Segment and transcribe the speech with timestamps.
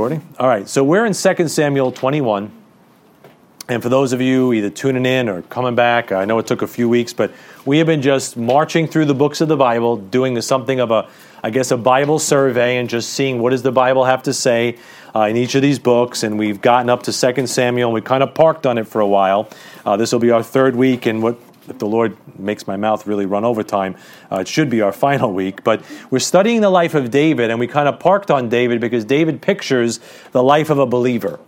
[0.00, 0.26] recording?
[0.38, 2.50] All right, so we're in 2 Samuel 21.
[3.68, 6.62] And for those of you either tuning in or coming back, I know it took
[6.62, 7.34] a few weeks, but
[7.66, 11.06] we have been just marching through the books of the Bible, doing something of a,
[11.42, 14.78] I guess, a Bible survey and just seeing what does the Bible have to say
[15.14, 16.22] uh, in each of these books.
[16.22, 19.02] And we've gotten up to 2 Samuel, and we kind of parked on it for
[19.02, 19.50] a while.
[19.84, 21.36] Uh, this will be our third week, and what
[21.68, 23.96] if the Lord makes my mouth really run over time,
[24.30, 25.62] uh, it should be our final week.
[25.64, 29.04] But we're studying the life of David, and we kind of parked on David because
[29.04, 30.00] David pictures
[30.32, 31.40] the life of a believer.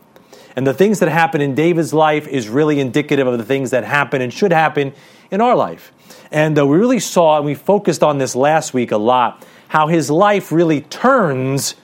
[0.55, 3.85] And the things that happen in David's life is really indicative of the things that
[3.85, 4.93] happen and should happen
[5.31, 5.93] in our life.
[6.31, 9.87] And uh, we really saw, and we focused on this last week a lot, how
[9.87, 11.75] his life really turns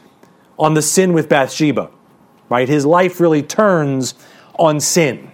[0.59, 1.91] on the sin with Bathsheba,
[2.51, 2.69] right?
[2.69, 4.15] His life really turns
[4.59, 5.28] on sin.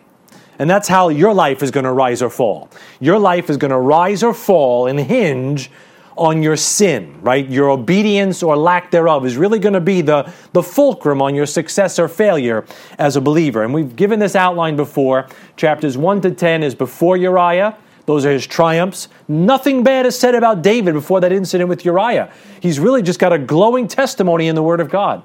[0.58, 2.68] And that's how your life is going to rise or fall.
[3.00, 5.70] Your life is going to rise or fall and hinge
[6.16, 7.48] on your sin, right?
[7.48, 11.46] Your obedience or lack thereof is really going to be the, the fulcrum on your
[11.46, 12.64] success or failure
[12.98, 13.64] as a believer.
[13.64, 15.26] And we've given this outline before.
[15.56, 17.76] Chapters 1 to 10 is before Uriah.
[18.06, 19.08] Those are his triumphs.
[19.28, 22.32] Nothing bad is said about David before that incident with Uriah.
[22.60, 25.22] He's really just got a glowing testimony in the Word of God.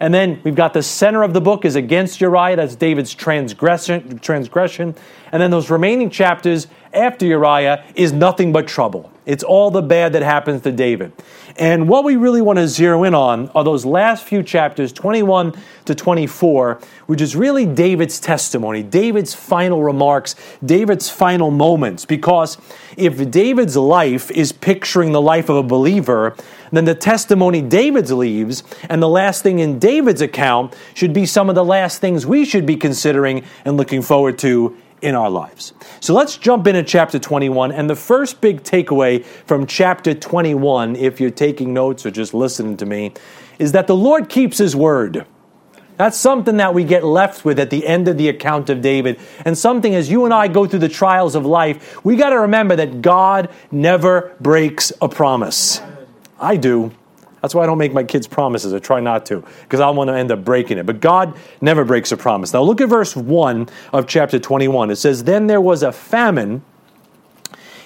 [0.00, 2.56] And then we've got the center of the book is against Uriah.
[2.56, 4.18] That's David's transgression.
[4.20, 4.94] transgression.
[5.32, 9.12] And then those remaining chapters after Uriah is nothing but trouble.
[9.26, 11.12] It's all the bad that happens to David.
[11.58, 15.54] And what we really want to zero in on are those last few chapters, 21
[15.86, 22.04] to 24, which is really David's testimony, David's final remarks, David's final moments.
[22.04, 22.58] Because
[22.96, 26.36] if David's life is picturing the life of a believer,
[26.70, 31.48] then the testimony David leaves and the last thing in David's account should be some
[31.48, 35.72] of the last things we should be considering and looking forward to in our lives.
[36.00, 37.72] So let's jump into chapter 21.
[37.72, 42.76] And the first big takeaway from chapter 21, if you're taking notes or just listening
[42.78, 43.12] to me,
[43.58, 45.26] is that the Lord keeps his word.
[45.96, 49.18] That's something that we get left with at the end of the account of David.
[49.44, 52.40] And something as you and I go through the trials of life, we got to
[52.40, 55.80] remember that God never breaks a promise.
[56.38, 56.92] I do.
[57.42, 58.74] That's why I don't make my kids promises.
[58.74, 60.86] I try not to, because I want to end up breaking it.
[60.86, 62.52] But God never breaks a promise.
[62.52, 64.90] Now look at verse 1 of chapter 21.
[64.90, 66.62] It says, Then there was a famine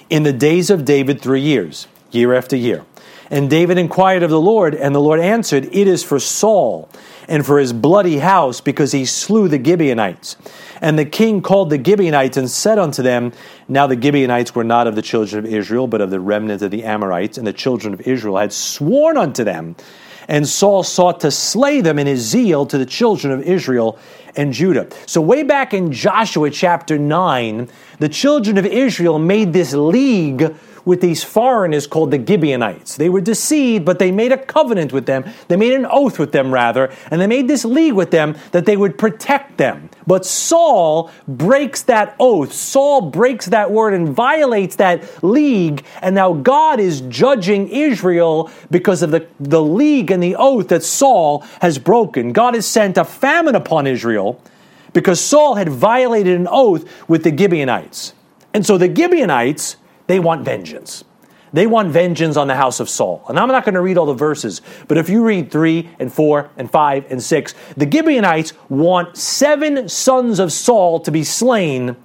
[0.09, 2.85] in the days of David three years, year after year.
[3.33, 6.87] And David inquired of the Lord, and the Lord answered, It is for Saul
[7.27, 10.37] and for his bloody house, because he slew the Gibeonites.
[10.81, 13.33] And the king called the Gibeonites and said unto them,
[13.67, 16.69] Now the Gibeonites were not of the children of Israel, but of the remnant of
[16.69, 19.77] the Amorites, and the children of Israel had sworn unto them.
[20.27, 23.97] And Saul sought to slay them in his zeal to the children of Israel
[24.35, 24.89] and Judah.
[25.07, 27.67] So, way back in Joshua chapter 9,
[27.97, 30.55] the children of Israel made this league
[30.85, 32.97] with these foreigners called the Gibeonites.
[32.97, 35.25] They were deceived, but they made a covenant with them.
[35.47, 38.65] They made an oath with them, rather, and they made this league with them that
[38.65, 39.89] they would protect them.
[40.05, 42.51] But Saul breaks that oath.
[42.51, 49.01] Saul breaks that word and violates that league, and now God is judging Israel because
[49.01, 52.33] of the, the league and the oath that Saul has broken.
[52.33, 54.41] God has sent a famine upon Israel
[54.93, 58.13] because Saul had violated an oath with the Gibeonites.
[58.53, 59.77] And so the Gibeonites
[60.07, 61.03] they want vengeance.
[61.53, 63.23] They want vengeance on the house of Saul.
[63.29, 66.11] And I'm not going to read all the verses, but if you read 3 and
[66.11, 71.95] 4 and 5 and 6, the Gibeonites want seven sons of Saul to be slain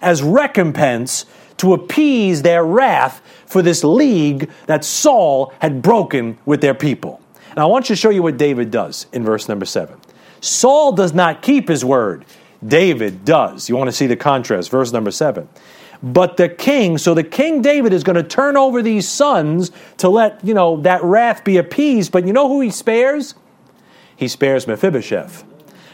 [0.00, 1.26] as recompense
[1.58, 7.20] to appease their wrath for this league that Saul had broken with their people.
[7.50, 9.96] And I want you to show you what David does in verse number 7.
[10.40, 12.24] Saul does not keep his word.
[12.66, 13.68] David does.
[13.68, 14.70] You want to see the contrast.
[14.70, 15.48] Verse number 7.
[16.02, 20.08] But the king, so the king David is going to turn over these sons to
[20.08, 22.10] let, you know, that wrath be appeased.
[22.10, 23.34] But you know who he spares?
[24.16, 25.44] He spares Mephibosheth.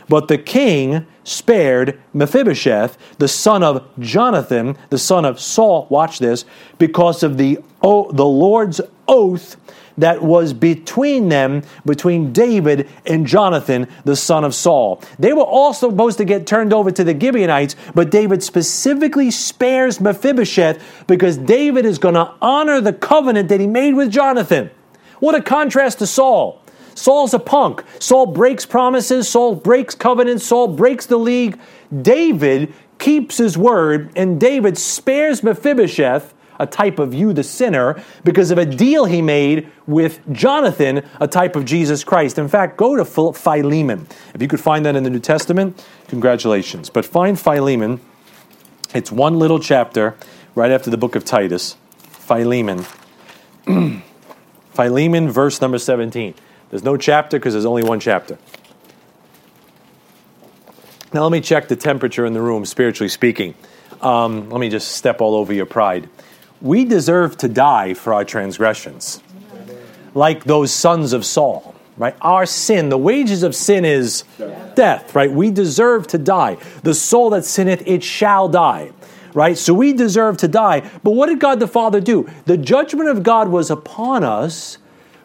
[0.09, 6.47] But the king spared Mephibosheth, the son of Jonathan, the son of Saul, watch this,
[6.79, 9.57] because of the, oh, the Lord's oath
[9.99, 15.03] that was between them, between David and Jonathan, the son of Saul.
[15.19, 20.01] They were also supposed to get turned over to the Gibeonites, but David specifically spares
[20.01, 24.71] Mephibosheth because David is going to honor the covenant that he made with Jonathan.
[25.21, 26.63] What a contrast to Saul.
[26.95, 27.85] Saul's a punk.
[28.01, 31.59] Saul breaks promises, Saul breaks covenants, Saul breaks the league.
[32.03, 38.51] David keeps his word, and David spares Mephibosheth a type of you, the sinner, because
[38.51, 42.39] of a deal he made with Jonathan, a type of Jesus Christ.
[42.39, 44.07] In fact, go to Philemon.
[44.35, 46.91] If you could find that in the New Testament, congratulations.
[46.91, 48.01] But find Philemon.
[48.95, 50.17] It's one little chapter
[50.55, 51.77] right after the book of Titus.
[51.99, 52.85] Philemon.
[54.73, 56.35] Philemon, verse number 17.
[56.71, 58.39] There's no chapter because there's only one chapter.
[61.13, 63.55] Now, let me check the temperature in the room, spiritually speaking.
[64.03, 66.09] Um, let me just step all over your pride.
[66.61, 69.23] We deserve to die for our transgressions,
[70.15, 72.17] like those sons of Saul, right?
[72.21, 74.25] Our sin, the wages of sin is
[74.75, 75.31] death, right?
[75.31, 76.57] We deserve to die.
[76.83, 78.93] The soul that sinneth, it shall die
[79.35, 79.59] right?
[79.59, 80.81] So we deserve to die.
[81.05, 82.29] But what did God the Father do?
[82.47, 84.79] The judgment of God was upon us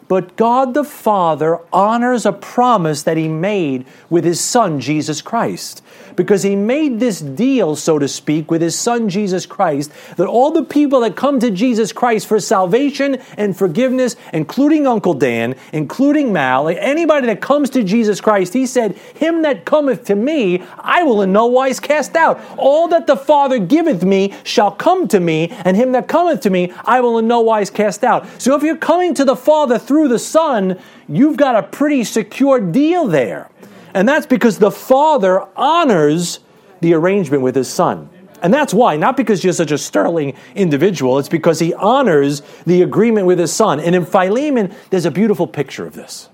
[0.06, 5.82] but God the Father honors a promise that He made with His Son, Jesus Christ.
[6.16, 10.50] Because He made this deal, so to speak, with His Son, Jesus Christ, that all
[10.50, 16.32] the people that come to Jesus Christ for salvation and forgiveness, including Uncle Dan, including
[16.32, 21.02] Mal, anybody that comes to Jesus Christ, He said, Him that cometh to me, I
[21.02, 22.40] will in no wise cast out.
[22.56, 26.50] All that the Father giveth me shall come to me, and him that cometh to
[26.50, 28.26] me, I will in no wise cast out.
[28.40, 30.78] So if you're coming to the Father through the Son,
[31.08, 33.50] you've got a pretty secure deal there.
[33.94, 36.40] And that's because the Father honors
[36.80, 38.10] the arrangement with His Son.
[38.42, 42.82] And that's why, not because you're such a sterling individual, it's because He honors the
[42.82, 43.80] agreement with His Son.
[43.80, 46.28] And in Philemon, there's a beautiful picture of this.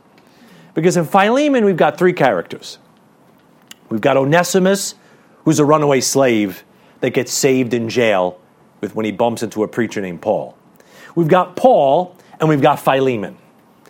[0.74, 2.78] Because in Philemon, we've got three characters.
[3.90, 4.94] We've got Onesimus,
[5.44, 6.64] who's a runaway slave
[7.00, 8.40] that gets saved in jail
[8.80, 10.56] with when he bumps into a preacher named Paul.
[11.14, 13.36] We've got Paul, and we've got Philemon.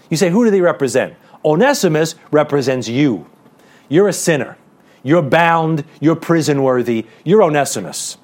[0.08, 1.14] You say, who do they represent?
[1.44, 3.29] Onesimus represents you.
[3.90, 4.56] You're a sinner.
[5.02, 5.84] You're bound.
[6.00, 7.06] You're prison worthy.
[7.24, 8.16] You're Onesimus.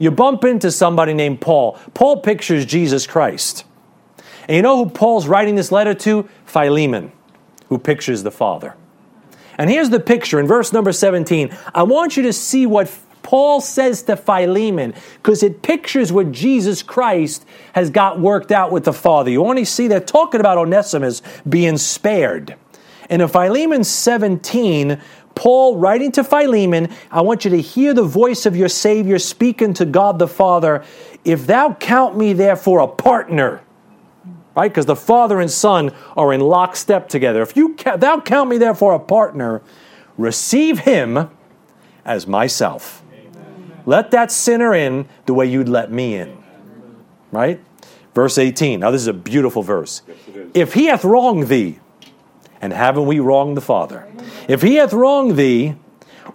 [0.00, 1.78] You bump into somebody named Paul.
[1.94, 3.64] Paul pictures Jesus Christ.
[4.48, 6.28] And you know who Paul's writing this letter to?
[6.46, 7.12] Philemon,
[7.68, 8.74] who pictures the Father.
[9.58, 11.56] And here's the picture in verse number 17.
[11.74, 12.90] I want you to see what
[13.22, 18.84] Paul says to Philemon because it pictures what Jesus Christ has got worked out with
[18.84, 19.30] the Father.
[19.30, 22.56] You only see they're talking about Onesimus being spared.
[23.12, 24.98] And in Philemon 17,
[25.34, 29.74] Paul writing to Philemon, I want you to hear the voice of your Savior speaking
[29.74, 30.82] to God the Father.
[31.22, 33.60] If thou count me therefore a partner,
[34.56, 34.70] right?
[34.70, 37.42] Because the Father and Son are in lockstep together.
[37.42, 39.60] If you thou count me therefore a partner,
[40.16, 41.28] receive him
[42.06, 43.02] as myself.
[43.84, 46.42] Let that sinner in the way you'd let me in.
[47.30, 47.60] Right?
[48.14, 48.80] Verse 18.
[48.80, 50.00] Now, this is a beautiful verse.
[50.54, 51.78] If he hath wronged thee,
[52.62, 54.08] and haven't we wronged the Father?
[54.48, 55.74] If he hath wronged thee,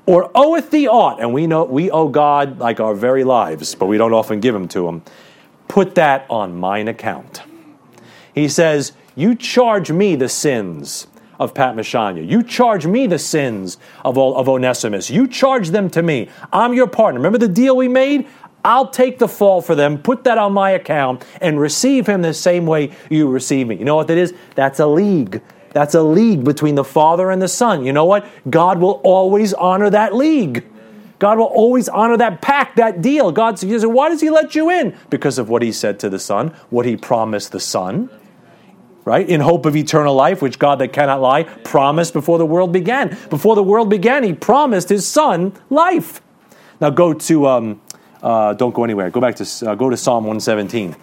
[0.05, 3.87] or oweth thee aught, and we know we owe God like our very lives, but
[3.87, 5.01] we don't often give them to him,
[5.67, 7.41] put that on mine account.
[8.33, 11.07] He says, You charge me the sins
[11.39, 12.27] of Pat Mashanya.
[12.27, 15.09] You charge me the sins of, of Onesimus.
[15.09, 16.29] You charge them to me.
[16.51, 17.19] I'm your partner.
[17.19, 18.27] Remember the deal we made?
[18.65, 22.33] I'll take the fall for them, put that on my account, and receive him the
[22.33, 23.77] same way you receive me.
[23.77, 24.33] You know what that is?
[24.55, 25.41] That's a league.
[25.77, 27.85] That's a league between the Father and the Son.
[27.85, 28.27] You know what?
[28.49, 30.65] God will always honor that league.
[31.19, 33.31] God will always honor that pact, that deal.
[33.31, 34.97] God says, why does He let you in?
[35.11, 38.09] Because of what He said to the Son, what He promised the Son
[39.05, 39.29] right?
[39.29, 43.15] In hope of eternal life, which God that cannot lie promised before the world began.
[43.29, 46.21] Before the world began, He promised His Son life.
[46.81, 47.81] Now go to, um,
[48.23, 49.11] uh, don't go anywhere.
[49.11, 50.95] Go back to, uh, go to Psalm 117.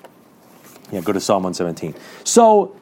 [0.91, 1.94] Yeah, go to Psalm 117.
[2.25, 2.76] So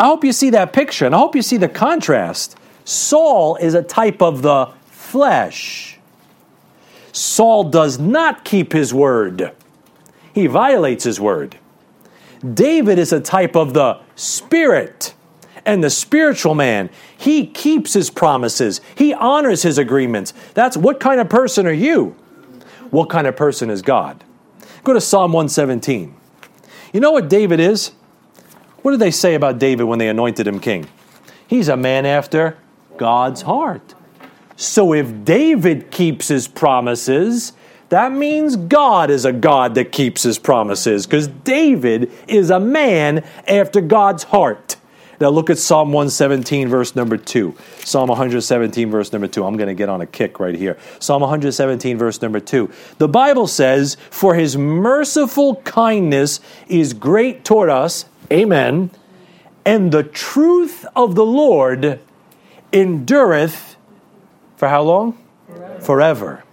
[0.00, 2.56] I hope you see that picture, and I hope you see the contrast.
[2.86, 5.98] Saul is a type of the flesh.
[7.12, 9.52] Saul does not keep his word.
[10.32, 11.58] He violates his word.
[12.54, 15.12] David is a type of the spirit
[15.66, 16.88] and the spiritual man.
[17.18, 20.32] He keeps his promises, he honors his agreements.
[20.54, 22.16] That's what kind of person are you?
[22.88, 24.24] What kind of person is God?
[24.82, 26.14] Go to Psalm 117.
[26.94, 27.92] You know what David is?
[28.82, 30.86] What did they say about David when they anointed him king?
[31.46, 32.56] He's a man after
[32.96, 33.94] God's heart.
[34.56, 37.52] So if David keeps his promises,
[37.88, 43.24] that means God is a God that keeps his promises because David is a man
[43.48, 44.76] after God's heart.
[45.20, 47.54] Now look at Psalm 117, verse number 2.
[47.84, 49.44] Psalm 117, verse number 2.
[49.44, 50.78] I'm going to get on a kick right here.
[50.98, 52.70] Psalm 117, verse number 2.
[52.96, 58.06] The Bible says, For his merciful kindness is great toward us.
[58.32, 58.90] Amen.
[59.64, 62.00] And the truth of the Lord
[62.72, 63.76] endureth
[64.56, 65.18] for how long?
[65.46, 65.80] Forever.
[65.80, 66.44] Forever.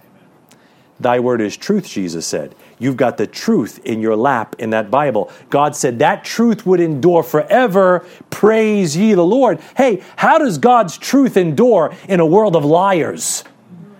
[1.00, 2.54] Thy word is truth, Jesus said.
[2.80, 5.30] You've got the truth in your lap in that Bible.
[5.50, 8.04] God said that truth would endure forever.
[8.30, 9.60] Praise ye the Lord.
[9.76, 13.44] Hey, how does God's truth endure in a world of liars?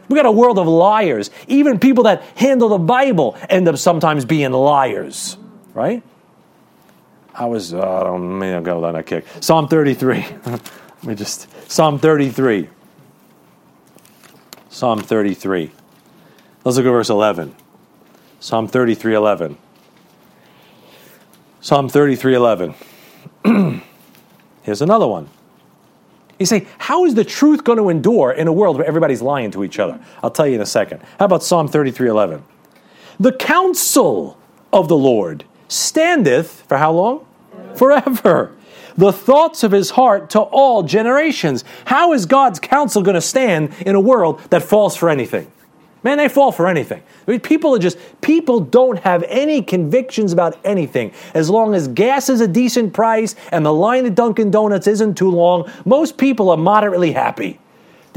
[0.08, 1.30] We got a world of liars.
[1.46, 5.36] Even people that handle the Bible end up sometimes being liars,
[5.74, 6.02] right?
[7.38, 9.24] I was, uh, I don't, maybe I'll go on that kick.
[9.40, 10.26] Psalm 33.
[10.46, 12.68] Let me just, Psalm 33.
[14.68, 15.70] Psalm 33.
[16.64, 17.54] Let's look at verse 11.
[18.40, 19.56] Psalm 33 11.
[21.60, 22.74] Psalm 33 11.
[24.62, 25.28] Here's another one.
[26.40, 29.52] You say, how is the truth going to endure in a world where everybody's lying
[29.52, 30.00] to each other?
[30.24, 31.02] I'll tell you in a second.
[31.20, 32.42] How about Psalm 33 11?
[33.20, 34.36] The counsel
[34.72, 37.26] of the Lord standeth for how long?
[37.78, 38.52] Forever.
[38.96, 41.62] The thoughts of his heart to all generations.
[41.84, 45.50] How is God's counsel going to stand in a world that falls for anything?
[46.02, 47.02] Man, they fall for anything.
[47.26, 51.12] I mean, people are just, people don't have any convictions about anything.
[51.34, 55.16] As long as gas is a decent price and the line at Dunkin' Donuts isn't
[55.16, 57.60] too long, most people are moderately happy.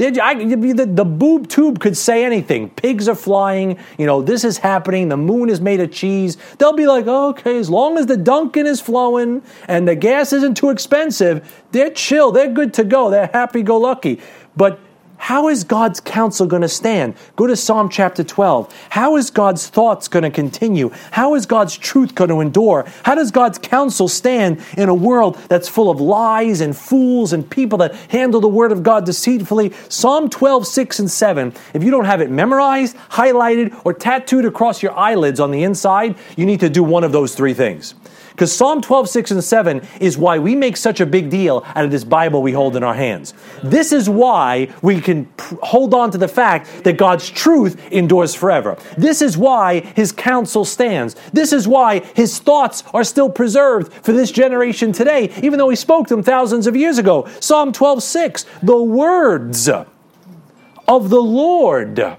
[0.00, 2.70] I, the, the boob tube could say anything.
[2.70, 3.78] Pigs are flying.
[3.98, 5.08] You know, this is happening.
[5.08, 6.36] The moon is made of cheese.
[6.58, 10.56] They'll be like, okay, as long as the Dunkin' is flowing and the gas isn't
[10.56, 12.32] too expensive, they're chill.
[12.32, 13.10] They're good to go.
[13.10, 14.20] They're happy go lucky.
[14.56, 14.78] But
[15.22, 17.14] how is God's counsel going to stand?
[17.36, 18.74] Go to Psalm chapter 12.
[18.90, 20.90] How is God's thoughts going to continue?
[21.12, 22.86] How is God's truth going to endure?
[23.04, 27.48] How does God's counsel stand in a world that's full of lies and fools and
[27.48, 29.72] people that handle the word of God deceitfully?
[29.88, 31.54] Psalm 12, 6 and 7.
[31.72, 36.16] If you don't have it memorized, highlighted, or tattooed across your eyelids on the inside,
[36.36, 37.94] you need to do one of those three things.
[38.32, 41.84] Because Psalm 12, 6, and 7 is why we make such a big deal out
[41.84, 43.34] of this Bible we hold in our hands.
[43.62, 48.34] This is why we can pr- hold on to the fact that God's truth endures
[48.34, 48.78] forever.
[48.96, 51.14] This is why his counsel stands.
[51.32, 55.76] This is why his thoughts are still preserved for this generation today, even though he
[55.76, 57.28] spoke them thousands of years ago.
[57.40, 62.16] Psalm 12, 6, the words of the Lord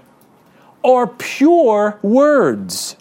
[0.84, 2.96] are pure words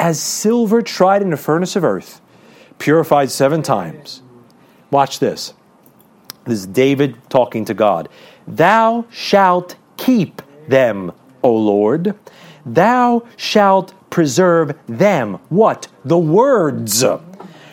[0.00, 2.22] as silver tried in the furnace of earth,
[2.78, 4.22] purified seven times.
[4.90, 5.52] Watch this.
[6.46, 8.08] This is David talking to God.
[8.48, 12.14] Thou shalt keep them, O Lord.
[12.64, 15.34] Thou shalt preserve them.
[15.50, 15.88] What?
[16.06, 17.04] The words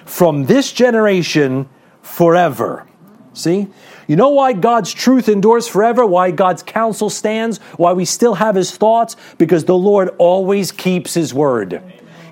[0.05, 1.69] from this generation
[2.01, 2.85] forever.
[3.33, 3.67] See?
[4.07, 6.05] You know why God's truth endures forever?
[6.05, 7.59] Why God's counsel stands?
[7.77, 9.15] Why we still have his thoughts?
[9.37, 11.81] Because the Lord always keeps his word.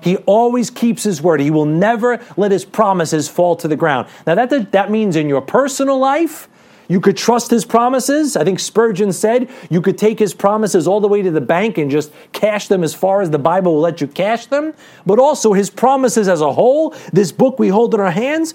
[0.06, 1.40] He always keeps his word.
[1.40, 4.06] He will never let his promises fall to the ground.
[4.24, 6.48] Now, that, that means in your personal life,
[6.86, 8.36] you could trust his promises.
[8.36, 11.76] I think Spurgeon said you could take his promises all the way to the bank
[11.76, 14.74] and just cash them as far as the Bible will let you cash them.
[15.04, 18.54] But also his promises as a whole, this book we hold in our hands,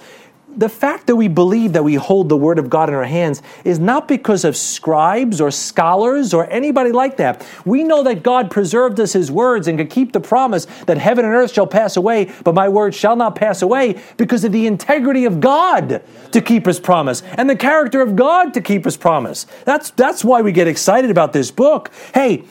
[0.55, 3.41] the fact that we believe that we hold the Word of God in our hands
[3.63, 7.45] is not because of scribes or scholars or anybody like that.
[7.65, 11.25] We know that God preserved us His words and could keep the promise that heaven
[11.25, 14.67] and earth shall pass away, but my word shall not pass away because of the
[14.67, 18.97] integrity of God to keep His promise and the character of God to keep His
[18.97, 19.45] promise.
[19.65, 21.91] That's, that's why we get excited about this book.
[22.13, 22.43] Hey,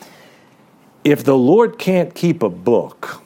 [1.04, 3.23] if the Lord can't keep a book,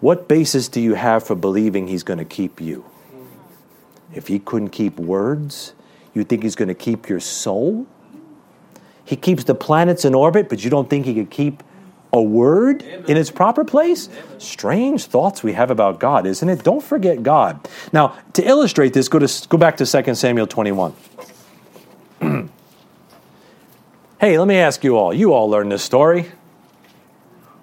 [0.00, 2.84] what basis do you have for believing He's going to keep you?
[4.14, 5.74] If he couldn't keep words,
[6.14, 7.86] you think he's going to keep your soul?
[9.04, 11.62] He keeps the planets in orbit, but you don't think he could keep
[12.12, 14.08] a word in its proper place?
[14.38, 16.62] Strange thoughts we have about God, isn't it?
[16.62, 17.68] Don't forget God.
[17.92, 20.94] Now, to illustrate this, go to go back to 2 Samuel 21.
[24.20, 25.12] hey, let me ask you all.
[25.12, 26.30] You all learned this story.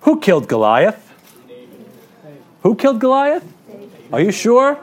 [0.01, 1.01] Who killed Goliath?
[2.61, 3.43] Who killed Goliath?
[4.13, 4.79] Are you sure?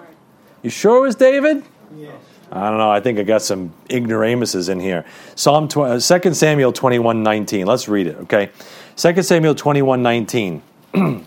[0.62, 1.64] You sure it was David?
[1.96, 2.14] Yes.
[2.50, 2.90] I don't know.
[2.90, 5.06] I think I got some ignoramuses in here.
[5.34, 7.66] Psalm 2 uh, Samuel 21 19.
[7.66, 8.50] Let's read it, okay?
[8.96, 10.62] 2 Samuel 21 19.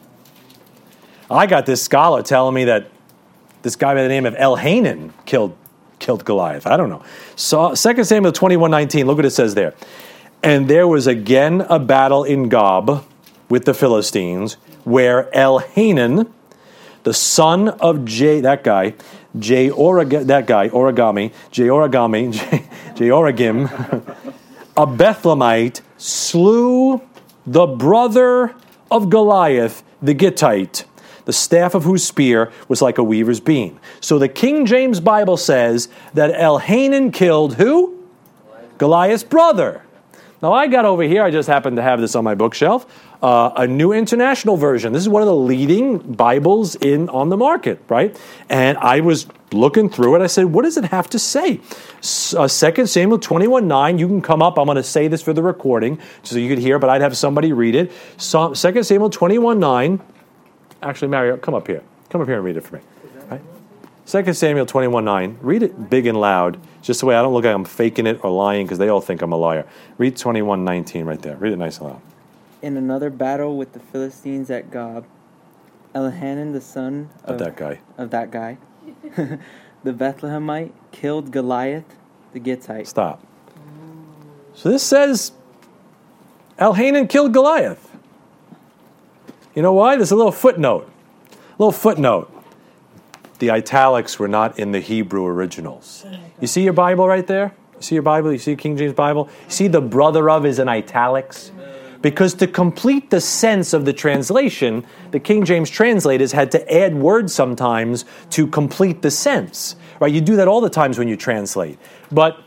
[1.30, 2.92] I got this scholar telling me that
[3.64, 5.58] this guy by the name of Elhanan killed,
[5.98, 6.68] killed Goliath.
[6.68, 7.04] I don't know.
[7.36, 9.08] So, 2 Samuel 21 19.
[9.08, 9.74] Look what it says there.
[10.44, 13.04] And there was again a battle in Gob
[13.50, 16.32] with the Philistines where Elhanan,
[17.02, 18.94] the son of J, that guy,
[19.40, 19.70] J.
[19.70, 21.64] Orag- that guy, Origami, J.
[21.68, 22.64] Origami, J.
[22.96, 23.08] J.
[23.10, 23.66] Origim,
[24.78, 27.02] a Bethlehemite, slew
[27.46, 28.56] the brother
[28.90, 30.86] of Goliath, the Gittite,
[31.26, 33.80] the staff of whose spear was like a weaver's beam.
[34.00, 38.04] So the King James Bible says that Elhanan killed who?
[38.78, 39.85] Goliath's brother.
[40.46, 42.86] Now I got over here, I just happened to have this on my bookshelf
[43.24, 44.94] uh, a new international version.
[44.94, 48.16] This is one of the leading Bibles in on the market, right?
[48.48, 50.22] And I was looking through it.
[50.22, 51.62] I said, what does it have to say?
[52.38, 54.60] Uh, 2 Samuel 21 9, you can come up.
[54.60, 57.18] I'm going to say this for the recording so you could hear, but I'd have
[57.18, 57.92] somebody read it.
[58.18, 60.00] So, 2 Samuel 21 9.
[60.84, 61.82] Actually, Mario, come up here.
[62.12, 62.82] Come up here and read it for me.
[63.32, 63.42] Right?
[64.06, 65.40] 2 Samuel 21 9.
[65.42, 68.24] Read it big and loud, just the way I don't look like I'm faking it
[68.24, 69.66] or lying because they all think I'm a liar.
[69.98, 71.36] Read 21 19 right there.
[71.38, 72.02] Read it nice and loud.
[72.62, 75.06] In another battle with the Philistines at Gob,
[75.94, 77.80] Elhanan, the son Of of, that guy.
[77.98, 78.58] of that guy,
[79.16, 79.40] the
[79.94, 81.96] Bethlehemite, killed Goliath,
[82.34, 82.88] the Gittite.
[82.88, 83.22] Stop.
[84.54, 85.32] So this says
[86.58, 87.92] Elhanan killed Goliath.
[89.54, 89.96] You know why?
[89.96, 90.90] There's a little footnote.
[91.32, 92.32] A little footnote.
[93.40, 96.06] The italics were not in the Hebrew originals.
[96.46, 97.56] You see your Bible right there?
[97.76, 98.32] You see your Bible?
[98.32, 99.30] You see King James Bible?
[99.46, 101.52] You see the brother of is in italics?
[102.04, 106.94] Because to complete the sense of the translation, the King James translators had to add
[106.94, 109.76] words sometimes to complete the sense.
[110.00, 110.14] Right?
[110.14, 111.80] You do that all the times when you translate.
[112.12, 112.38] But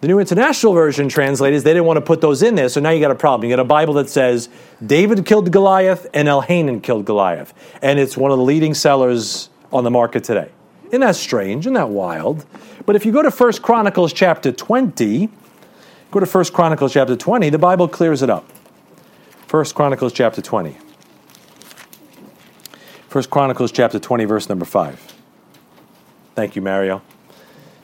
[0.00, 2.88] the New International Version translators, they didn't want to put those in there, so now
[2.88, 3.50] you got a problem.
[3.50, 4.48] You got a Bible that says
[4.86, 7.52] David killed Goliath and Elhanan killed Goliath.
[7.82, 10.48] And it's one of the leading sellers on the market today.
[10.94, 11.64] Isn't that strange?
[11.66, 12.46] Isn't that wild?
[12.86, 15.28] But if you go to 1 Chronicles chapter 20,
[16.12, 18.48] go to 1 Chronicles chapter 20, the Bible clears it up.
[19.50, 20.76] 1 Chronicles chapter 20.
[23.10, 25.14] 1 Chronicles chapter 20, verse number 5.
[26.36, 27.02] Thank you, Mario.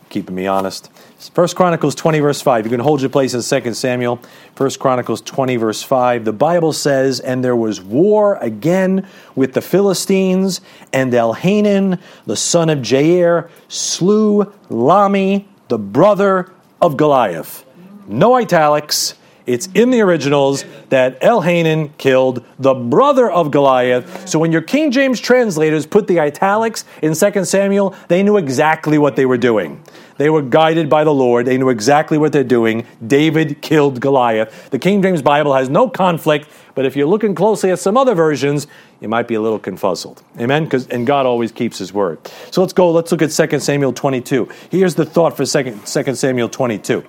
[0.09, 0.89] Keeping me honest.
[1.29, 2.65] 1 Chronicles 20, verse 5.
[2.65, 4.21] You can hold your place in 2 Samuel.
[4.57, 6.25] 1 Chronicles 20, verse 5.
[6.25, 10.63] The Bible says, And there was war again with the Philistines,
[10.95, 16.51] and Elhanan, the son of Jair, slew Lahmi, the brother
[16.81, 17.67] of Goliath.
[18.09, 19.15] No italics.
[19.45, 24.27] It's in the originals that Elhanan killed the brother of Goliath.
[24.27, 28.97] So when your King James translators put the italics in 2 Samuel, they knew exactly
[28.97, 29.83] what they were doing.
[30.21, 31.47] They were guided by the Lord.
[31.47, 32.85] They knew exactly what they're doing.
[33.07, 34.69] David killed Goliath.
[34.69, 38.15] The King James Bible has no conflict, but if you're looking closely at some other
[38.15, 38.67] versions,
[39.01, 40.23] you might be a little confuzzled.
[40.39, 40.65] Amen?
[40.65, 42.19] Because and God always keeps his word.
[42.51, 44.47] So let's go, let's look at 2 Samuel 22.
[44.71, 47.03] Here's the thought for 2 Samuel 22.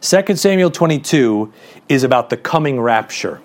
[0.00, 1.52] 2 Samuel 22
[1.88, 3.40] is about the coming rapture.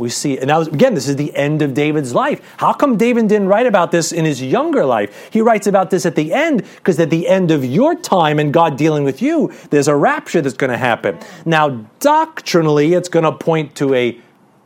[0.00, 2.40] We see, and now again, this is the end of David's life.
[2.56, 5.28] How come David didn't write about this in his younger life?
[5.30, 8.50] He writes about this at the end because at the end of your time and
[8.50, 11.18] God dealing with you, there's a rapture that's going to happen.
[11.44, 14.18] Now, doctrinally, it's going to point to a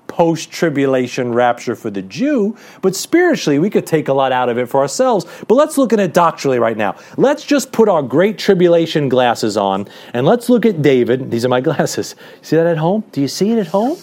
[0.07, 4.57] post tribulation rapture for the Jew, but spiritually, we could take a lot out of
[4.57, 5.27] it for ourselves.
[5.49, 6.95] But let's look at it doctrinally right now.
[7.17, 11.33] Let's just put our great tribulation glasses on and let's look at David.
[11.33, 12.15] These are my glasses.
[12.41, 13.03] See that at home?
[13.11, 13.99] Do you see it at home?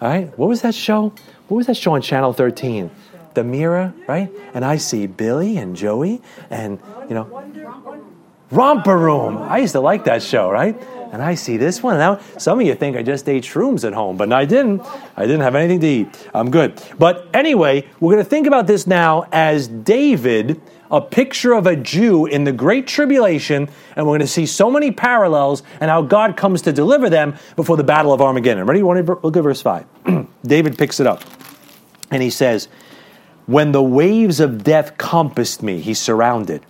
[0.00, 0.36] All right.
[0.38, 1.12] What was that show?
[1.48, 2.90] What was that show on Channel 13?
[3.34, 4.30] The Mirror, right?
[4.54, 6.78] And I see Billy and Joey and,
[7.08, 7.26] you know,
[8.50, 9.38] Romper Room.
[9.38, 10.80] I used to like that show, right?
[11.12, 11.98] And I see this one.
[11.98, 14.82] Now, some of you think I just ate shrooms at home, but I didn't.
[15.16, 16.28] I didn't have anything to eat.
[16.34, 16.80] I'm good.
[16.98, 21.76] But anyway, we're going to think about this now as David, a picture of a
[21.76, 26.02] Jew in the Great Tribulation, and we're going to see so many parallels and how
[26.02, 28.66] God comes to deliver them before the Battle of Armageddon.
[28.66, 28.82] Ready?
[28.82, 29.86] Look at verse 5.
[30.44, 31.22] David picks it up,
[32.10, 32.68] and he says,
[33.46, 36.64] When the waves of death compassed me, he's surrounded.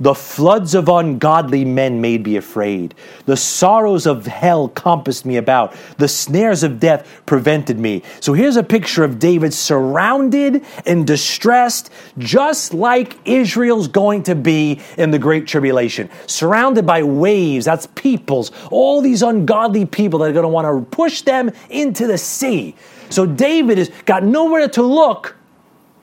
[0.00, 2.94] The floods of ungodly men made me afraid.
[3.26, 5.74] The sorrows of hell compassed me about.
[5.98, 8.02] The snares of death prevented me.
[8.20, 14.80] So here's a picture of David surrounded and distressed, just like Israel's going to be
[14.98, 16.10] in the Great Tribulation.
[16.26, 20.90] Surrounded by waves, that's peoples, all these ungodly people that are going to want to
[20.90, 22.74] push them into the sea.
[23.10, 25.36] So David has got nowhere to look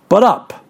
[0.07, 0.60] but up.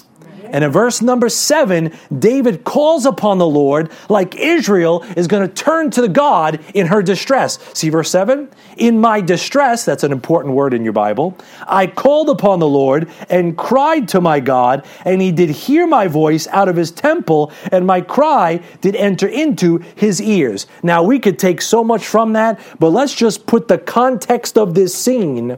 [0.45, 5.53] And in verse number seven, David calls upon the Lord like Israel is going to
[5.53, 7.59] turn to the God in her distress.
[7.73, 8.49] See verse seven?
[8.77, 13.09] In my distress, that's an important word in your Bible, I called upon the Lord
[13.29, 17.51] and cried to my God, and he did hear my voice out of his temple,
[17.71, 20.67] and my cry did enter into his ears.
[20.83, 24.73] Now we could take so much from that, but let's just put the context of
[24.73, 25.57] this scene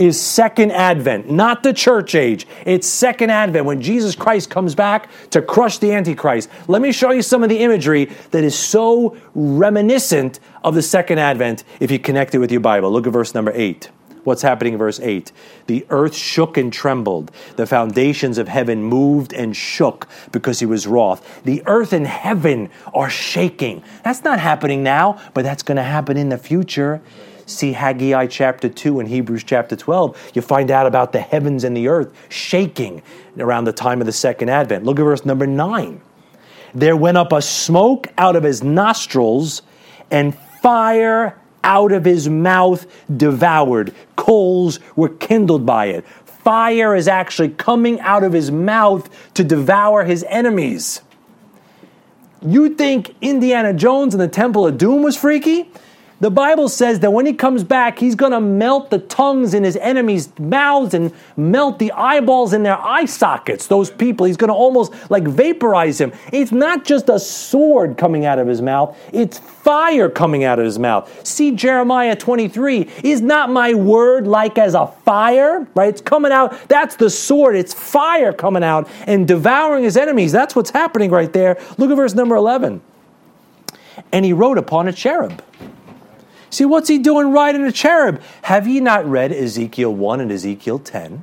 [0.00, 2.46] is second advent, not the church age.
[2.64, 6.48] It's second advent when Jesus Christ comes back to crush the Antichrist.
[6.68, 11.18] Let me show you some of the imagery that is so reminiscent of the second
[11.18, 12.90] advent if you connect it with your Bible.
[12.90, 13.90] Look at verse number eight.
[14.24, 15.32] What's happening in verse 8?
[15.66, 17.30] The earth shook and trembled.
[17.56, 21.42] The foundations of heaven moved and shook because he was wroth.
[21.44, 23.82] The earth and heaven are shaking.
[24.04, 27.00] That's not happening now, but that's going to happen in the future.
[27.50, 30.32] See Haggai chapter 2 and Hebrews chapter 12.
[30.34, 33.02] You find out about the heavens and the earth shaking
[33.38, 34.84] around the time of the second advent.
[34.84, 36.00] Look at verse number 9.
[36.74, 39.62] There went up a smoke out of his nostrils,
[40.10, 43.94] and fire out of his mouth devoured.
[44.16, 46.04] Coals were kindled by it.
[46.44, 51.02] fire is actually coming out of his mouth to devour his enemies.
[52.40, 55.70] You think Indiana Jones and the Temple of Doom was freaky?
[56.20, 59.64] The Bible says that when he comes back, he's going to melt the tongues in
[59.64, 63.66] his enemies' mouths and melt the eyeballs in their eye sockets.
[63.66, 66.12] Those people, he's going to almost like vaporize him.
[66.30, 70.66] It's not just a sword coming out of his mouth, it's fire coming out of
[70.66, 71.26] his mouth.
[71.26, 72.90] See Jeremiah 23.
[73.02, 75.66] Is not my word like as a fire?
[75.74, 75.88] Right?
[75.88, 76.68] It's coming out.
[76.68, 77.56] That's the sword.
[77.56, 80.32] It's fire coming out and devouring his enemies.
[80.32, 81.58] That's what's happening right there.
[81.78, 82.82] Look at verse number 11.
[84.12, 85.42] And he rode upon a cherub.
[86.50, 88.20] See, what's he doing riding a cherub?
[88.42, 91.22] Have ye not read Ezekiel 1 and Ezekiel 10,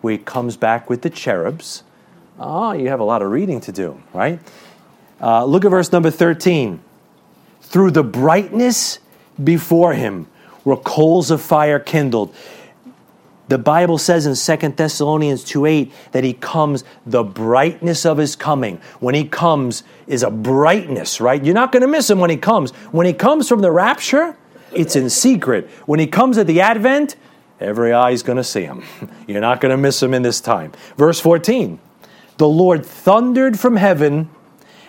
[0.00, 1.82] where he comes back with the cherubs?
[2.38, 4.38] Oh, you have a lot of reading to do, right?
[5.20, 6.80] Uh, look at verse number 13.
[7.60, 9.00] Through the brightness
[9.42, 10.28] before him
[10.64, 12.34] were coals of fire kindled.
[13.48, 18.36] The Bible says in 2 Thessalonians 2 8 that he comes, the brightness of his
[18.36, 18.80] coming.
[19.00, 21.44] When he comes, is a brightness, right?
[21.44, 22.70] You're not going to miss him when he comes.
[22.92, 24.36] When he comes from the rapture,
[24.74, 25.68] it's in secret.
[25.86, 27.16] When he comes at the advent,
[27.60, 28.84] every eye is going to see him.
[29.26, 30.72] You're not going to miss him in this time.
[30.96, 31.78] Verse 14
[32.38, 34.30] The Lord thundered from heaven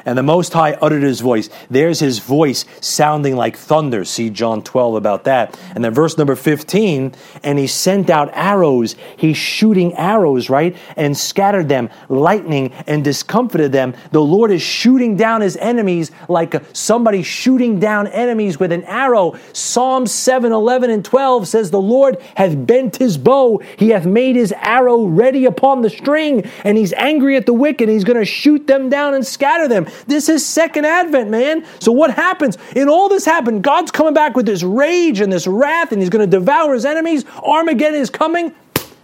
[0.06, 1.50] and the Most High uttered his voice.
[1.70, 4.06] There's his voice sounding like thunder.
[4.06, 5.60] See John 12 about that.
[5.76, 7.14] And then verse number 15,
[7.44, 8.96] and he sent out arrows.
[9.18, 10.76] He's shooting arrows, right?
[10.96, 13.94] And scattered them, lightning, and discomfited them.
[14.12, 19.38] The Lord is shooting down his enemies like somebody shooting down enemies with an arrow.
[19.54, 23.62] Psalm 7, 11, and 12 says, The Lord hath bent his bow.
[23.78, 26.44] He hath made his arrow ready upon the string.
[26.64, 27.90] And he's angry at the wicked.
[27.90, 29.88] He's going to shoot them down and scatter them.
[30.08, 31.66] This is second advent, man.
[31.80, 32.58] So what happens?
[32.76, 36.10] In all this happened, God's coming back with this rage and this wrath, and he's
[36.10, 37.26] going to devour his enemies.
[37.44, 38.54] Armageddon is coming.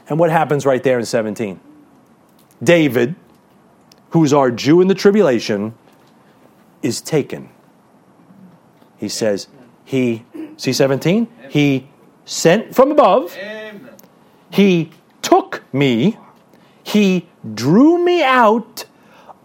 [0.07, 1.59] And what happens right there in 17?
[2.63, 3.15] David,
[4.09, 5.73] who's our Jew in the tribulation,
[6.81, 7.49] is taken.
[8.97, 9.47] He says,
[9.85, 10.25] He,
[10.57, 11.27] see 17?
[11.49, 11.87] He
[12.25, 13.35] sent from above.
[14.51, 16.17] He took me.
[16.83, 18.85] He drew me out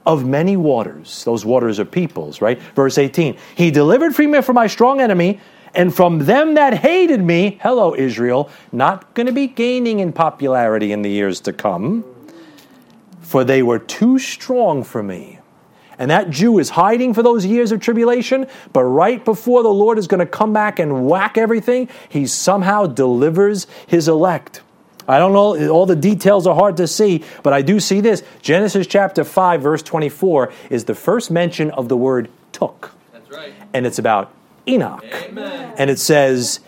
[0.06, 1.24] of many waters.
[1.24, 2.60] Those waters are peoples, right?
[2.74, 5.40] Verse 18 He delivered me from my strong enemy,
[5.74, 10.92] and from them that hated me, hello, Israel, not going to be gaining in popularity
[10.92, 12.04] in the years to come,
[13.20, 15.40] for they were too strong for me.
[15.98, 19.98] And that Jew is hiding for those years of tribulation, but right before the Lord
[19.98, 24.62] is going to come back and whack everything, he somehow delivers his elect.
[25.06, 28.22] I don't know, all the details are hard to see, but I do see this.
[28.42, 32.92] Genesis chapter 5, verse 24 is the first mention of the word took.
[33.12, 33.52] That's right.
[33.72, 34.32] And it's about
[34.66, 35.04] Enoch.
[35.12, 35.74] Amen.
[35.76, 36.60] And it says,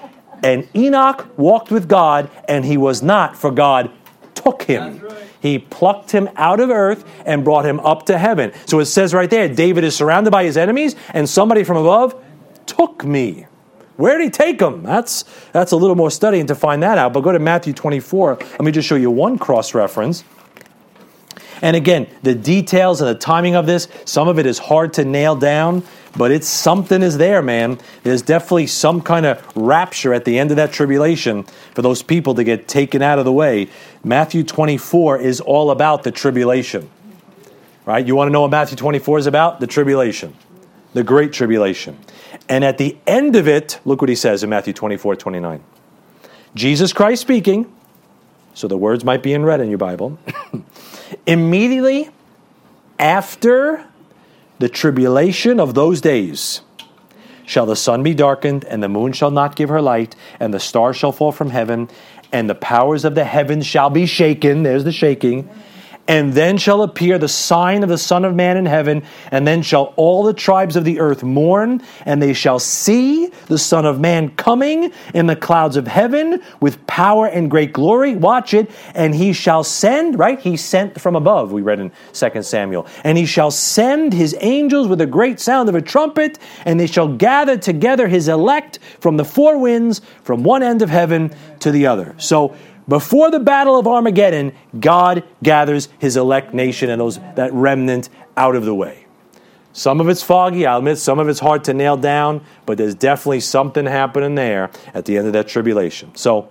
[0.43, 3.91] And Enoch walked with God, and he was not, for God
[4.35, 4.99] took him.
[4.99, 5.23] That's right.
[5.41, 8.53] He plucked him out of earth and brought him up to heaven.
[8.67, 12.21] So it says right there David is surrounded by his enemies, and somebody from above
[12.67, 13.47] took me.
[13.97, 14.83] Where did he take them?
[14.83, 17.13] That's, that's a little more studying to find that out.
[17.13, 18.37] But go to Matthew 24.
[18.41, 20.25] Let me just show you one cross reference.
[21.63, 25.05] And again, the details and the timing of this, some of it is hard to
[25.05, 25.83] nail down,
[26.17, 27.79] but it's something is there, man.
[28.03, 32.35] There's definitely some kind of rapture at the end of that tribulation for those people
[32.35, 33.69] to get taken out of the way.
[34.05, 36.91] Matthew 24 is all about the tribulation.
[37.87, 38.07] Right?
[38.07, 39.61] You want to know what Matthew 24 is about?
[39.61, 40.35] The tribulation.
[40.93, 41.99] The great tribulation.
[42.49, 45.63] And at the end of it, look what he says in Matthew 24, 29.
[46.55, 47.73] Jesus Christ speaking,
[48.55, 50.19] so the words might be in red in your Bible.
[51.27, 52.09] Immediately
[52.99, 53.87] after
[54.59, 56.63] the tribulation of those days
[57.45, 60.59] shall the sun be darkened, and the moon shall not give her light, and the
[60.59, 61.89] stars shall fall from heaven,
[62.33, 64.63] and the powers of the heavens shall be shaken.
[64.63, 65.49] There's the shaking.
[66.09, 69.63] And then shall appear the sign of the Son of Man in heaven, and then
[69.63, 74.01] shall all the tribes of the earth mourn, and they shall see the Son of
[74.01, 78.15] Man coming in the clouds of heaven with power and great glory.
[78.15, 78.71] Watch it.
[78.95, 80.39] And he shall send, right?
[80.39, 82.87] He sent from above, we read in 2 Samuel.
[83.05, 86.87] And he shall send his angels with a great sound of a trumpet, and they
[86.87, 91.71] shall gather together his elect from the four winds, from one end of heaven to
[91.71, 92.15] the other.
[92.19, 92.55] So,
[92.89, 98.55] before the battle of Armageddon, God gathers his elect nation and those that remnant out
[98.55, 99.07] of the way.
[99.73, 102.95] Some of it's foggy, I'll admit, some of it's hard to nail down, but there's
[102.95, 106.15] definitely something happening there at the end of that tribulation.
[106.15, 106.49] So,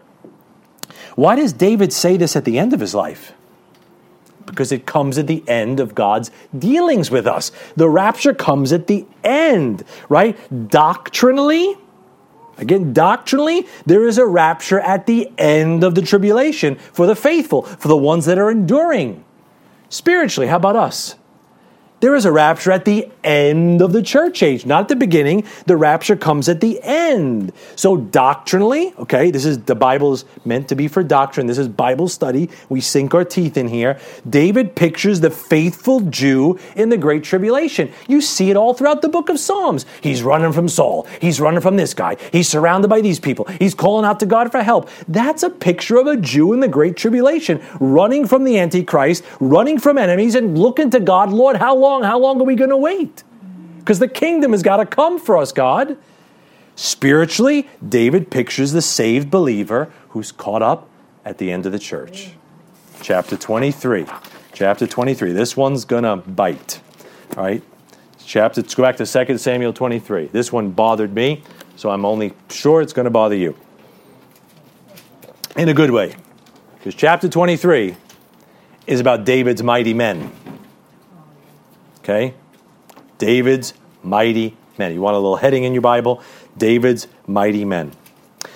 [1.16, 3.34] why does David say this at the end of his life?
[4.46, 7.52] Because it comes at the end of God's dealings with us.
[7.76, 10.38] The rapture comes at the end, right?
[10.70, 11.78] Doctrinally,
[12.58, 17.64] Again, doctrinally, there is a rapture at the end of the tribulation for the faithful,
[17.64, 19.24] for the ones that are enduring.
[19.90, 21.16] Spiritually, how about us?
[22.06, 25.44] There is a rapture at the end of the church age, not at the beginning.
[25.66, 27.52] The rapture comes at the end.
[27.76, 31.48] So, doctrinally, okay, this is the Bible is meant to be for doctrine.
[31.48, 32.52] This is Bible study.
[32.70, 34.00] We sink our teeth in here.
[34.30, 37.92] David pictures the faithful Jew in the Great Tribulation.
[38.08, 39.88] You see it all throughout the book of Psalms.
[40.00, 41.08] He's running from Saul.
[41.20, 42.18] He's running from this guy.
[42.32, 43.46] He's surrounded by these people.
[43.58, 44.92] He's calling out to God for help.
[45.08, 49.80] That's a picture of a Jew in the Great Tribulation, running from the Antichrist, running
[49.80, 51.95] from enemies, and looking to God, Lord, how long?
[51.96, 52.04] Long?
[52.04, 53.24] How long are we going to wait?
[53.80, 55.98] Because the kingdom has got to come for us, God.
[56.76, 60.90] Spiritually, David pictures the saved believer who's caught up
[61.24, 62.32] at the end of the church.
[63.02, 64.06] Chapter 23.
[64.54, 65.32] Chapter 23.
[65.32, 66.82] This one's going to bite.
[67.38, 67.64] All right?
[68.26, 70.28] Chapter, let's go back to 2 Samuel 23.
[70.28, 71.44] This one bothered me,
[71.76, 73.56] so I'm only sure it's going to bother you.
[75.56, 76.16] In a good way.
[76.78, 77.96] Because chapter 23
[78.88, 80.32] is about David's mighty men.
[82.06, 82.36] Okay?
[83.18, 84.94] David's mighty men.
[84.94, 86.22] You want a little heading in your Bible?
[86.56, 87.94] David's mighty men.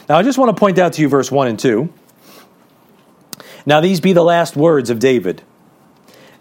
[0.08, 1.92] Now, I just want to point out to you verse 1 and 2.
[3.66, 5.42] Now, these be the last words of David.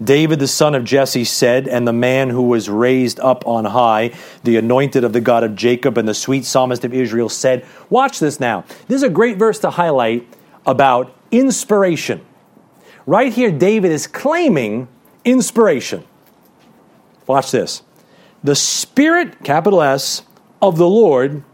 [0.05, 4.13] David, the son of Jesse, said, and the man who was raised up on high,
[4.45, 8.19] the anointed of the God of Jacob, and the sweet psalmist of Israel, said, Watch
[8.19, 8.67] this now.
[8.87, 10.29] This is a great verse to highlight
[10.67, 12.21] about inspiration.
[13.07, 14.89] Right here, David is claiming
[15.25, 16.05] inspiration.
[17.29, 17.83] Watch this.
[18.43, 20.23] The Spirit, capital S,
[20.61, 21.45] of the Lord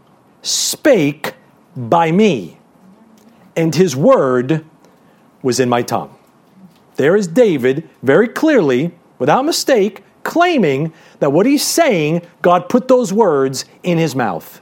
[0.41, 1.33] spake
[1.75, 2.57] by me,
[3.55, 4.65] and his word
[5.43, 6.15] was in my tongue.
[6.95, 13.11] There is David very clearly, without mistake, claiming that what he's saying, God put those
[13.11, 14.61] words in his mouth.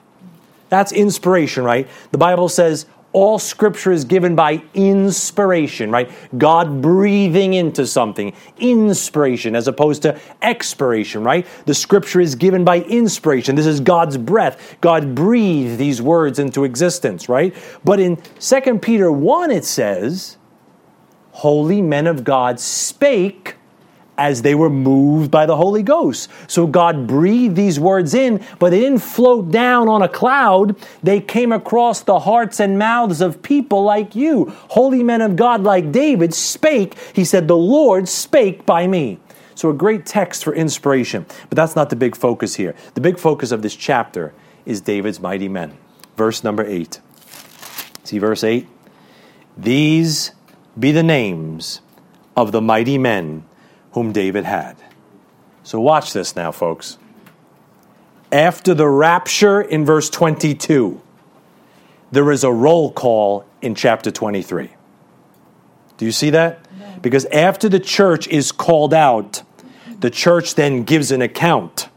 [0.69, 1.87] That's inspiration, right?
[2.11, 6.11] The Bible says all scripture is given by inspiration, right?
[6.37, 11.45] God breathing into something, inspiration, as opposed to expiration, right?
[11.65, 13.55] The scripture is given by inspiration.
[13.55, 14.77] This is God's breath.
[14.81, 17.55] God breathed these words into existence, right?
[17.85, 20.37] But in 2 Peter 1, it says,
[21.31, 23.55] Holy men of God spake
[24.17, 26.29] as they were moved by the Holy Ghost.
[26.47, 30.75] So God breathed these words in, but they didn't float down on a cloud.
[31.01, 34.53] They came across the hearts and mouths of people like you.
[34.69, 36.95] Holy men of God like David spake.
[37.13, 39.19] He said, The Lord spake by me.
[39.55, 41.25] So a great text for inspiration.
[41.49, 42.75] But that's not the big focus here.
[42.95, 44.33] The big focus of this chapter
[44.65, 45.77] is David's mighty men.
[46.15, 46.99] Verse number 8.
[48.03, 48.67] See verse 8?
[49.57, 50.31] These
[50.77, 51.81] be the names
[52.35, 53.45] of the mighty men
[53.93, 54.75] whom David had.
[55.63, 56.97] So watch this now, folks.
[58.31, 61.01] After the rapture in verse 22,
[62.11, 64.69] there is a roll call in chapter 23.
[65.97, 66.59] Do you see that?
[67.01, 69.43] Because after the church is called out,
[69.99, 71.87] the church then gives an account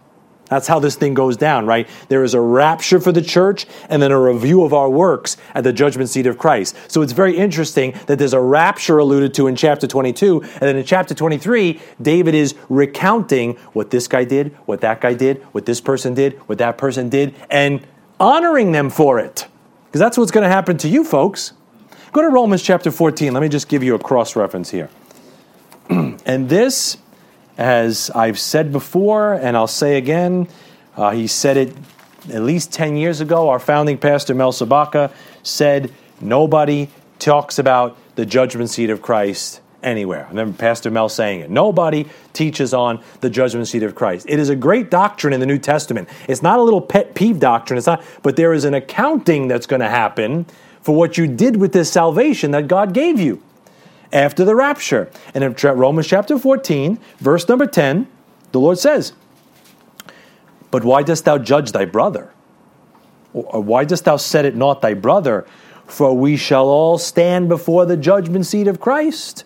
[0.48, 1.88] that's how this thing goes down, right?
[2.08, 5.64] There is a rapture for the church and then a review of our works at
[5.64, 6.76] the judgment seat of Christ.
[6.88, 10.76] So it's very interesting that there's a rapture alluded to in chapter 22, and then
[10.76, 15.66] in chapter 23, David is recounting what this guy did, what that guy did, what
[15.66, 17.84] this person did, what that person did, and
[18.20, 19.46] honoring them for it.
[19.86, 21.52] Because that's what's going to happen to you folks.
[22.12, 23.32] Go to Romans chapter 14.
[23.32, 24.88] Let me just give you a cross reference here.
[25.90, 26.98] and this
[27.58, 30.48] as I've said before, and I'll say again,
[30.96, 31.76] uh, he said it
[32.32, 33.48] at least 10 years ago.
[33.48, 36.88] Our founding pastor, Mel Sabaka, said, Nobody
[37.18, 40.24] talks about the judgment seat of Christ anywhere.
[40.24, 41.50] I remember Pastor Mel saying it.
[41.50, 44.26] Nobody teaches on the judgment seat of Christ.
[44.28, 46.08] It is a great doctrine in the New Testament.
[46.28, 49.66] It's not a little pet peeve doctrine, it's not, but there is an accounting that's
[49.66, 50.46] going to happen
[50.80, 53.42] for what you did with this salvation that God gave you
[54.12, 55.10] after the rapture.
[55.34, 58.06] And in Romans chapter 14, verse number 10,
[58.52, 59.12] the Lord says,
[60.70, 62.32] But why dost thou judge thy brother?
[63.32, 65.46] Or why dost thou set it not thy brother?
[65.86, 69.44] For we shall all stand before the judgment seat of Christ.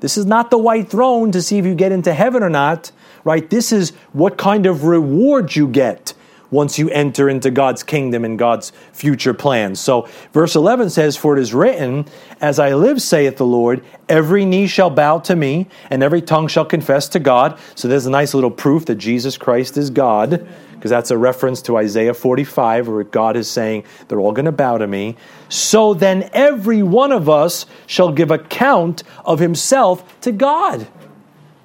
[0.00, 2.92] This is not the white throne to see if you get into heaven or not,
[3.24, 3.48] right?
[3.48, 6.14] This is what kind of reward you get
[6.50, 9.80] once you enter into God's kingdom and God's future plans.
[9.80, 12.06] So, verse 11 says, For it is written,
[12.40, 16.48] As I live, saith the Lord, every knee shall bow to me, and every tongue
[16.48, 17.58] shall confess to God.
[17.74, 21.60] So, there's a nice little proof that Jesus Christ is God, because that's a reference
[21.62, 25.16] to Isaiah 45, where God is saying, They're all going to bow to me.
[25.48, 30.86] So then, every one of us shall give account of himself to God.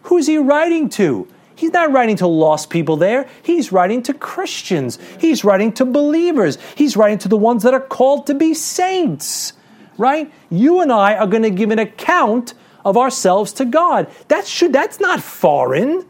[0.03, 1.27] Who's he writing to?
[1.55, 3.27] He's not writing to lost people there.
[3.43, 4.99] He's writing to Christians.
[5.19, 6.57] He's writing to believers.
[6.75, 9.53] He's writing to the ones that are called to be saints,
[9.97, 10.31] right?
[10.49, 14.09] You and I are going to give an account of ourselves to God.
[14.27, 16.05] That should that's not foreign.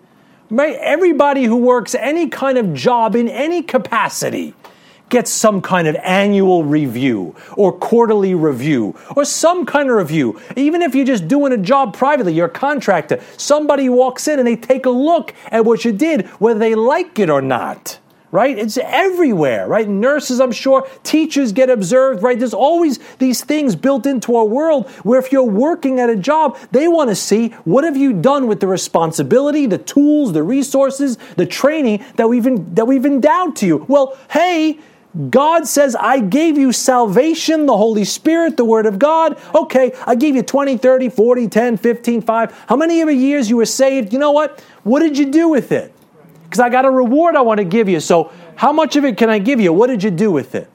[0.49, 0.75] Right?
[0.79, 4.53] Everybody who works any kind of job in any capacity
[5.13, 10.41] gets some kind of annual review or quarterly review or some kind of review.
[10.58, 14.47] Even if you're just doing a job privately, you're a contractor, somebody walks in and
[14.47, 17.99] they take a look at what you did, whether they like it or not
[18.32, 18.58] right?
[18.58, 19.88] It's everywhere, right?
[19.88, 22.39] Nurses, I'm sure, teachers get observed, right?
[22.39, 26.58] There's always these things built into our world where if you're working at a job,
[26.71, 31.19] they want to see what have you done with the responsibility, the tools, the resources,
[31.36, 33.86] the training that we've that we've endowed to you.
[33.88, 34.80] Well, hey,
[35.30, 39.39] God says, I gave you salvation, the Holy Spirit, the Word of God.
[39.54, 42.65] Okay, I gave you 20, 30, 40, 10, 15, 5.
[42.67, 44.12] How many of the years you were saved?
[44.12, 44.60] You know what?
[44.84, 45.93] What did you do with it?
[46.45, 47.99] Because I got a reward I want to give you.
[47.99, 49.71] So, how much of it can I give you?
[49.71, 50.69] What did you do with it?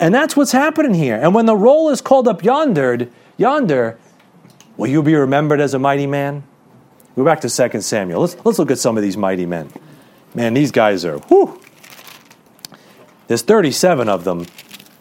[0.00, 1.16] And that's what's happening here.
[1.16, 3.98] And when the roll is called up yonder, yonder,
[4.76, 6.44] will you be remembered as a mighty man?
[7.16, 8.20] Go back to 2 Samuel.
[8.20, 9.72] Let's, let's look at some of these mighty men.
[10.34, 11.60] Man, these guys are, whew,
[13.28, 14.46] there's 37 of them,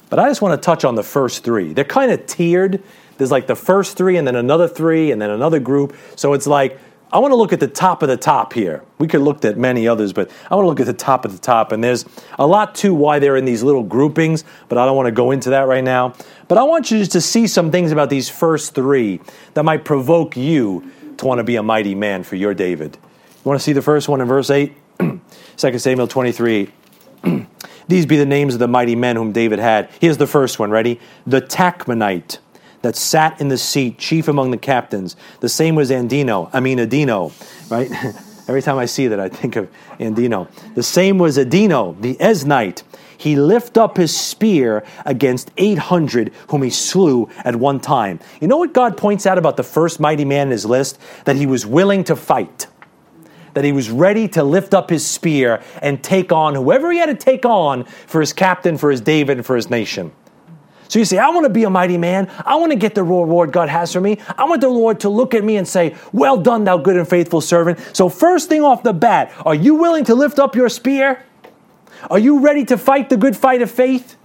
[0.10, 1.74] but I just want to touch on the first three.
[1.74, 2.84] They're kind of tiered.
[3.18, 5.96] There's like the first three, and then another three, and then another group.
[6.16, 6.80] So it's like,
[7.12, 8.84] I want to look at the top of the top here.
[9.00, 11.32] We could look at many others, but I want to look at the top of
[11.32, 11.72] the top.
[11.72, 12.06] And there's
[12.38, 15.32] a lot to why they're in these little groupings, but I don't want to go
[15.32, 16.16] into that right now.
[16.50, 19.22] But I want you just to see some things about these first three
[19.54, 22.98] that might provoke you to want to be a mighty man for your David.
[22.98, 24.76] You want to see the first one in verse 8?
[25.00, 25.22] 2
[25.80, 26.70] Samuel 23
[27.88, 29.90] These be the names of the mighty men whom David had.
[30.00, 31.00] Here's the first one, ready?
[31.26, 32.40] The Tachmonite
[32.82, 35.16] that sat in the seat, chief among the captains.
[35.40, 37.32] The same was Andino, I mean Adino,
[37.72, 37.90] right?
[38.48, 39.70] Every time I see that, I think of
[40.00, 40.48] Andino.
[40.74, 42.84] The same was Adino, the Eznite.
[43.18, 48.20] He lift up his spear against 800 whom he slew at one time.
[48.40, 51.00] You know what God points out about the first mighty man in his list?
[51.26, 52.68] That he was willing to fight
[53.58, 57.08] that he was ready to lift up his spear and take on whoever he had
[57.08, 60.12] to take on for his captain, for his David, and for his nation.
[60.90, 62.30] So you say, I want to be a mighty man.
[62.46, 64.20] I want to get the reward God has for me.
[64.38, 67.10] I want the Lord to look at me and say, Well done, thou good and
[67.10, 67.80] faithful servant.
[67.94, 71.26] So, first thing off the bat, are you willing to lift up your spear?
[72.12, 74.18] Are you ready to fight the good fight of faith?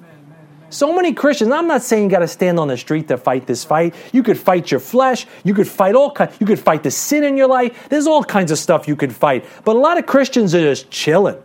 [0.73, 3.47] So many Christians, I'm not saying you got to stand on the street to fight
[3.47, 3.95] this fight.
[4.11, 5.27] You could fight your flesh.
[5.45, 6.35] You could fight all kinds.
[6.41, 7.91] You could fight the sin in your life.
[7.91, 9.45] There's all kinds of stuff you could fight.
[9.67, 11.37] But a lot of Christians are just chilling.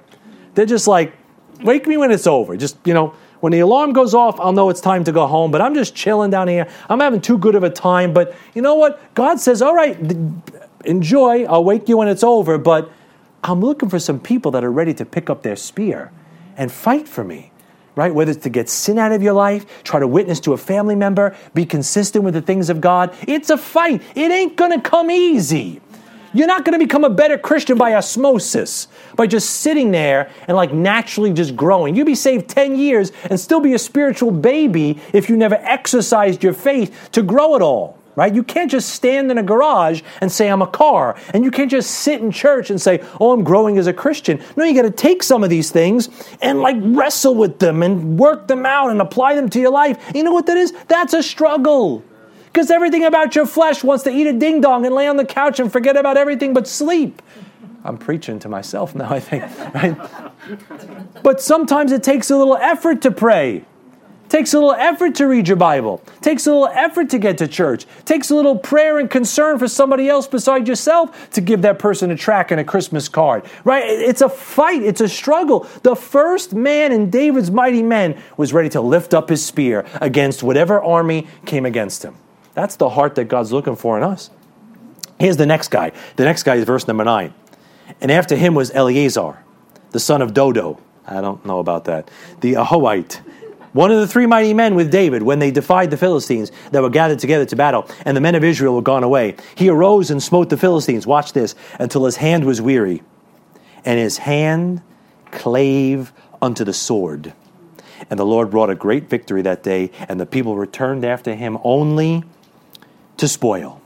[0.55, 1.13] They're just like,
[1.61, 2.55] wake me when it's over.
[2.55, 5.51] Just, you know, when the alarm goes off, I'll know it's time to go home.
[5.51, 6.69] But I'm just chilling down here.
[6.87, 8.13] I'm having too good of a time.
[8.13, 9.13] But you know what?
[9.13, 9.97] God says, all right,
[10.85, 11.43] enjoy.
[11.43, 12.57] I'll wake you when it's over.
[12.57, 12.89] But
[13.43, 16.13] I'm looking for some people that are ready to pick up their spear
[16.55, 17.51] and fight for me
[17.97, 18.13] right?
[18.13, 20.95] Whether it's to get sin out of your life, try to witness to a family
[20.95, 23.13] member, be consistent with the things of God.
[23.27, 24.01] It's a fight.
[24.15, 25.81] It ain't going to come easy.
[26.33, 30.55] You're not going to become a better Christian by osmosis, by just sitting there and
[30.55, 31.95] like naturally just growing.
[31.95, 36.43] You'd be saved 10 years and still be a spiritual baby if you never exercised
[36.43, 38.33] your faith to grow it all right?
[38.33, 41.15] You can't just stand in a garage and say, I'm a car.
[41.33, 44.43] And you can't just sit in church and say, oh, I'm growing as a Christian.
[44.57, 46.09] No, you got to take some of these things
[46.41, 50.03] and like wrestle with them and work them out and apply them to your life.
[50.15, 50.73] You know what that is?
[50.87, 52.03] That's a struggle.
[52.45, 55.25] Because everything about your flesh wants to eat a ding dong and lay on the
[55.25, 57.21] couch and forget about everything but sleep.
[57.83, 59.43] I'm preaching to myself now, I think,
[59.75, 59.95] right?
[61.21, 63.63] But sometimes it takes a little effort to pray.
[64.29, 66.01] Takes a little effort to read your Bible.
[66.21, 67.85] Takes a little effort to get to church.
[68.03, 72.11] Takes a little prayer and concern for somebody else beside yourself to give that person
[72.11, 73.45] a track and a Christmas card.
[73.63, 73.83] Right?
[73.85, 74.83] It's a fight.
[74.83, 75.67] It's a struggle.
[75.83, 80.43] The first man in David's mighty men was ready to lift up his spear against
[80.43, 82.15] whatever army came against him.
[82.53, 84.29] That's the heart that God's looking for in us.
[85.19, 85.91] Here's the next guy.
[86.15, 87.33] The next guy is verse number nine.
[88.01, 89.43] And after him was Eleazar,
[89.91, 90.79] the son of Dodo.
[91.05, 92.11] I don't know about that.
[92.41, 93.21] The Ahohite
[93.77, 96.89] one of the three mighty men with David when they defied the Philistines that were
[96.89, 99.35] gathered together to battle, and the men of Israel were gone away.
[99.53, 103.03] He arose and smote the Philistines, watch this, until his hand was weary,
[103.85, 104.81] and his hand
[105.29, 106.11] clave
[106.41, 107.33] unto the sword.
[108.09, 111.59] And the Lord brought a great victory that day, and the people returned after him
[111.63, 112.23] only
[113.17, 113.76] to spoil.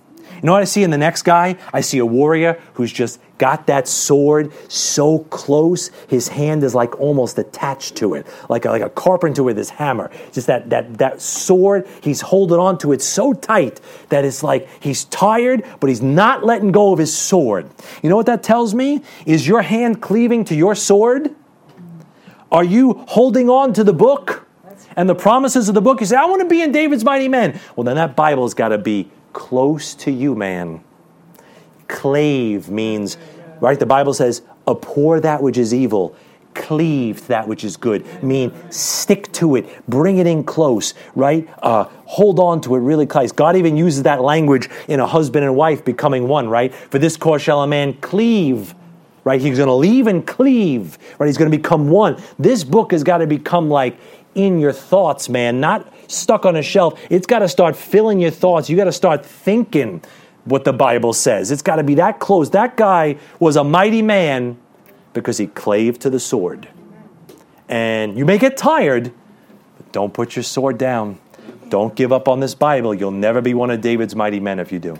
[0.42, 1.56] You know what I see in the next guy?
[1.72, 7.00] I see a warrior who's just got that sword so close, his hand is like
[7.00, 10.10] almost attached to it, like a, like a carpenter with his hammer.
[10.32, 14.68] Just that, that, that sword, he's holding on to it so tight that it's like
[14.80, 17.70] he's tired, but he's not letting go of his sword.
[18.02, 19.04] You know what that tells me?
[19.28, 21.36] Is your hand cleaving to your sword?
[22.52, 24.48] Are you holding on to the book
[24.96, 26.00] and the promises of the book?
[26.00, 27.60] You say, I want to be in David's mighty men.
[27.76, 30.84] Well, then that Bible's got to be close to you, man.
[31.88, 33.18] Clave means,
[33.60, 33.80] right?
[33.80, 36.16] The Bible says, abhor that which is evil,
[36.54, 38.06] cleave to that which is good.
[38.24, 41.48] Mean, stick to it, bring it in close, right?
[41.62, 43.32] Uh, hold on to it really close.
[43.32, 46.74] God even uses that language in a husband and wife becoming one, right?
[46.74, 48.76] For this cause shall a man cleave
[49.24, 49.40] right?
[49.40, 51.28] He's going to leave and cleave, right?
[51.28, 52.22] He's going to become one.
[52.40, 53.98] This book has got to become like
[54.36, 57.00] in your thoughts, man, not stuck on a shelf.
[57.10, 58.70] It's got to start filling your thoughts.
[58.70, 60.04] You got to start thinking
[60.46, 61.52] what the Bible says.
[61.52, 62.50] It's got to be that close.
[62.52, 64.58] That guy was a mighty man
[65.14, 66.68] because he clave to the sword.
[67.70, 69.14] And you may get tired,
[69.78, 71.20] but don't put your sword down.
[71.70, 72.94] Don't give up on this Bible.
[72.94, 74.98] You'll never be one of David's mighty men if you do.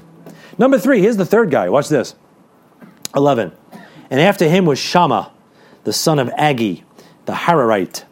[0.58, 1.70] Number three, here's the third guy.
[1.70, 2.16] Watch this.
[3.16, 3.52] 11.
[4.10, 5.32] And after him was Shammah,
[5.84, 6.84] the son of Agee,
[7.26, 8.04] the Hararite.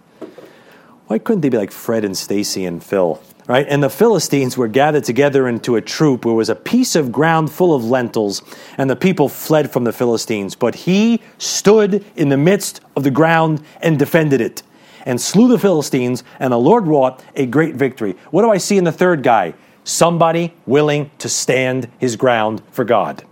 [1.09, 3.19] Why couldn't they be like Fred and Stacy and Phil?
[3.47, 3.65] Right?
[3.67, 7.51] And the Philistines were gathered together into a troop where was a piece of ground
[7.51, 8.43] full of lentils,
[8.77, 10.53] and the people fled from the Philistines.
[10.53, 14.61] But he stood in the midst of the ground and defended it,
[15.03, 18.15] and slew the Philistines, and the Lord wrought a great victory.
[18.29, 19.55] What do I see in the third guy?
[19.83, 23.25] Somebody willing to stand his ground for God.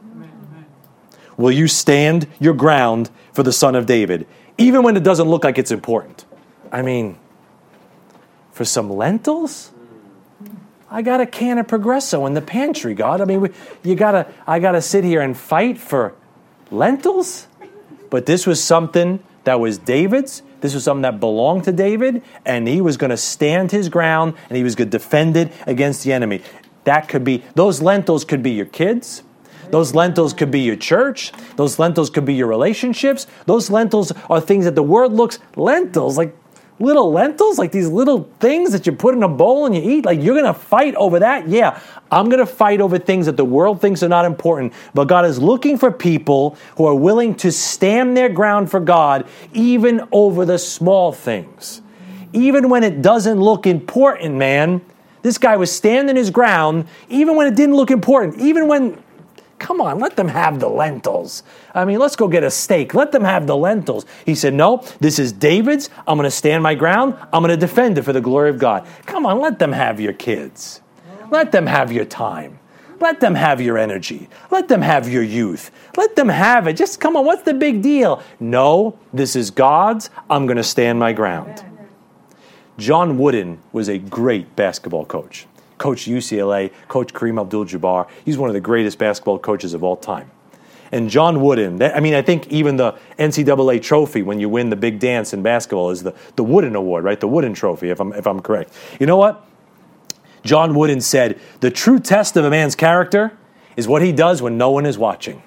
[1.37, 4.25] Will you stand your ground for the Son of David,
[4.57, 6.25] even when it doesn't look like it's important?
[6.71, 7.19] I mean,
[8.57, 9.71] for some lentils?
[10.89, 13.21] I got a can of Progresso in the pantry, God.
[13.21, 13.49] I mean, we,
[13.83, 16.15] you gotta, I gotta sit here and fight for
[16.71, 17.47] lentils?
[18.09, 20.41] But this was something that was David's.
[20.61, 24.33] This was something that belonged to David, and he was going to stand his ground
[24.49, 26.41] and he was going to defend it against the enemy.
[26.85, 29.23] That could be, those lentils could be your kids.
[29.69, 31.31] Those lentils could be your church.
[31.57, 33.27] Those lentils could be your relationships.
[33.45, 36.35] Those lentils are things that the world looks lentils, like
[36.79, 40.05] little lentils, like these little things that you put in a bowl and you eat.
[40.05, 41.47] Like you're going to fight over that?
[41.47, 41.79] Yeah,
[42.11, 44.73] I'm going to fight over things that the world thinks are not important.
[44.93, 49.27] But God is looking for people who are willing to stand their ground for God,
[49.53, 51.81] even over the small things.
[52.33, 54.81] Even when it doesn't look important, man.
[55.23, 59.03] This guy was standing his ground, even when it didn't look important, even when
[59.59, 61.41] Come on, let them have the lentils.
[61.73, 62.93] I mean, let's go get a steak.
[62.93, 64.05] Let them have the lentils.
[64.25, 65.89] He said, No, this is David's.
[66.07, 67.15] I'm going to stand my ground.
[67.33, 68.87] I'm going to defend it for the glory of God.
[69.05, 70.81] Come on, let them have your kids.
[71.31, 72.59] Let them have your time.
[72.99, 74.27] Let them have your energy.
[74.49, 75.71] Let them have your youth.
[75.95, 76.73] Let them have it.
[76.73, 78.23] Just come on, what's the big deal?
[78.39, 80.09] No, this is God's.
[80.29, 81.63] I'm going to stand my ground.
[82.77, 85.47] John Wooden was a great basketball coach
[85.77, 88.07] coached UCLA, coached Kareem Abdul Jabbar.
[88.25, 90.31] He's one of the greatest basketball coaches of all time.
[90.91, 94.75] And John Wooden, I mean, I think even the NCAA trophy when you win the
[94.75, 97.19] big dance in basketball is the, the Wooden Award, right?
[97.19, 98.73] The Wooden Trophy, if I'm, if I'm correct.
[98.99, 99.45] You know what?
[100.43, 103.37] John Wooden said, The true test of a man's character
[103.75, 105.43] is what he does when no one is watching.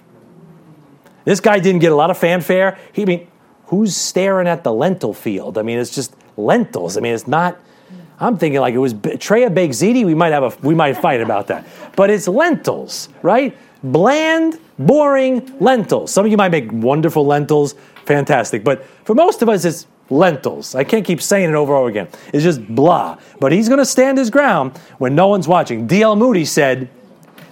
[1.24, 2.78] This guy didn't get a lot of fanfare.
[2.92, 3.28] He I mean,
[3.66, 5.56] who's staring at the lentil field?
[5.56, 6.96] I mean, it's just lentils.
[6.96, 7.58] I mean, it's not
[8.20, 9.80] I'm thinking like it was tray of baked.
[9.80, 11.66] We might have a we might fight about that,
[11.96, 13.56] but it's lentils, right?
[13.82, 16.12] Bland, boring lentils.
[16.12, 20.74] Some of you might make wonderful lentils, fantastic, but for most of us, it's lentils.
[20.74, 22.08] I can't keep saying it over and over again.
[22.34, 23.18] It's just blah.
[23.38, 25.86] But he's going to stand his ground when no one's watching.
[25.86, 26.16] D.L.
[26.16, 26.90] Moody said.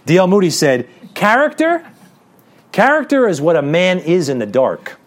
[0.07, 0.27] D.L.
[0.27, 1.87] Moody said, character,
[2.73, 4.99] character is what a man is in the dark.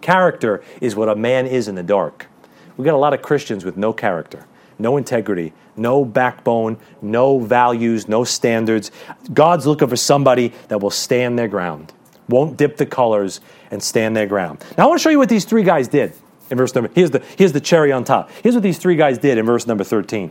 [0.00, 2.26] Character is what a man is in the dark.
[2.76, 4.46] We've got a lot of Christians with no character
[4.80, 8.90] no integrity, no backbone, no values, no standards.
[9.32, 11.92] God's looking for somebody that will stand their ground,
[12.28, 14.64] won't dip the colors, and stand their ground.
[14.76, 16.12] Now, I want to show you what these three guys did
[16.50, 16.90] in verse number.
[16.94, 18.30] Here's the, here's the cherry on top.
[18.42, 20.30] Here's what these three guys did in verse number 13.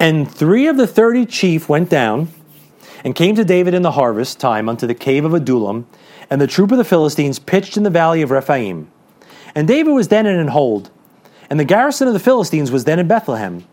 [0.00, 2.28] And three of the thirty chief went down
[3.04, 5.86] and came to David in the harvest time unto the cave of Adullam,
[6.30, 8.90] and the troop of the Philistines pitched in the valley of Rephaim.
[9.54, 10.90] And David was then in an hold,
[11.50, 13.64] and the garrison of the Philistines was then in Bethlehem.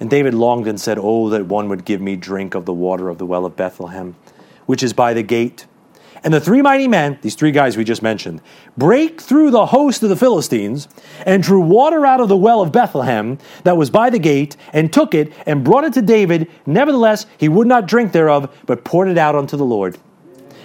[0.00, 3.08] And David longed and said, Oh, that one would give me drink of the water
[3.08, 4.16] of the well of Bethlehem,
[4.66, 5.66] which is by the gate,
[6.24, 8.40] And the three mighty men, these three guys we just mentioned,
[8.76, 10.88] break through the host of the Philistines
[11.26, 14.92] and drew water out of the well of Bethlehem that was by the gate and
[14.92, 16.48] took it and brought it to David.
[16.64, 19.98] Nevertheless, he would not drink thereof, but poured it out unto the Lord.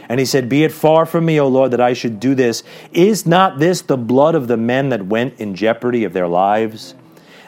[0.10, 2.64] And he said, Be it far from me, O Lord, that I should do this.
[2.94, 6.96] Is not this the blood of the men that went in jeopardy of their lives?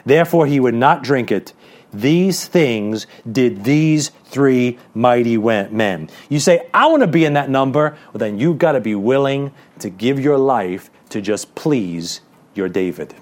[0.04, 1.52] Therefore he would not drink it.
[1.92, 6.08] These things did these three mighty men.
[6.28, 7.98] You say, I want to be in that number.
[8.12, 12.20] Well, then you've got to be willing to give your life to just please
[12.54, 13.14] your David.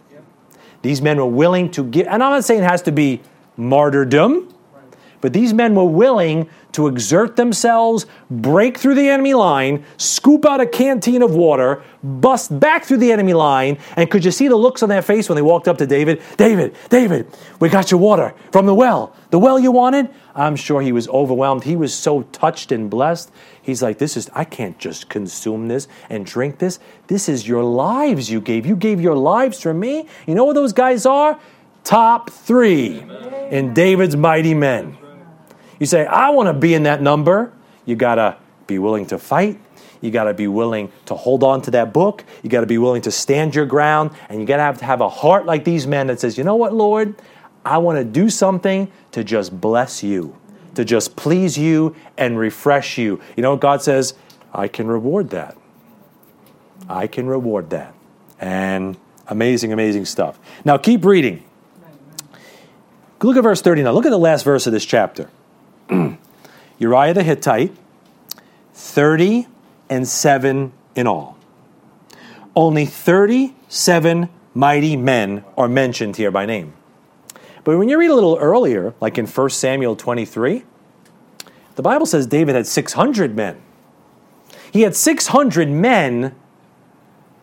[0.82, 3.20] These men were willing to give, and I'm not saying it has to be
[3.56, 4.54] martyrdom.
[5.20, 10.60] But these men were willing to exert themselves, break through the enemy line, scoop out
[10.60, 14.56] a canteen of water, bust back through the enemy line, and could you see the
[14.56, 16.22] looks on their face when they walked up to David?
[16.36, 17.26] David, David,
[17.58, 19.14] we got your water from the well.
[19.30, 20.08] The well you wanted?
[20.34, 21.64] I'm sure he was overwhelmed.
[21.64, 23.32] He was so touched and blessed.
[23.60, 26.78] He's like, This is, I can't just consume this and drink this.
[27.08, 28.64] This is your lives you gave.
[28.66, 30.06] You gave your lives for me.
[30.26, 31.40] You know what those guys are?
[31.82, 33.04] Top three
[33.50, 34.96] in David's mighty men.
[35.78, 37.52] You say, I want to be in that number.
[37.84, 39.60] You got to be willing to fight.
[40.00, 42.24] You got to be willing to hold on to that book.
[42.42, 44.10] You got to be willing to stand your ground.
[44.28, 46.44] And you got to have to have a heart like these men that says, you
[46.44, 47.14] know what, Lord?
[47.64, 50.36] I want to do something to just bless you,
[50.74, 53.20] to just please you and refresh you.
[53.36, 54.14] You know what God says?
[54.52, 55.56] I can reward that.
[56.88, 57.94] I can reward that.
[58.40, 60.38] And amazing, amazing stuff.
[60.64, 61.44] Now keep reading.
[63.20, 63.92] Look at verse 39.
[63.92, 65.28] Look at the last verse of this chapter.
[66.78, 67.74] Uriah the Hittite,
[68.74, 69.46] 30
[69.88, 71.36] and 7 in all.
[72.54, 76.74] Only 37 mighty men are mentioned here by name.
[77.64, 80.64] But when you read a little earlier, like in 1 Samuel 23,
[81.76, 83.60] the Bible says David had 600 men.
[84.72, 86.34] He had 600 men,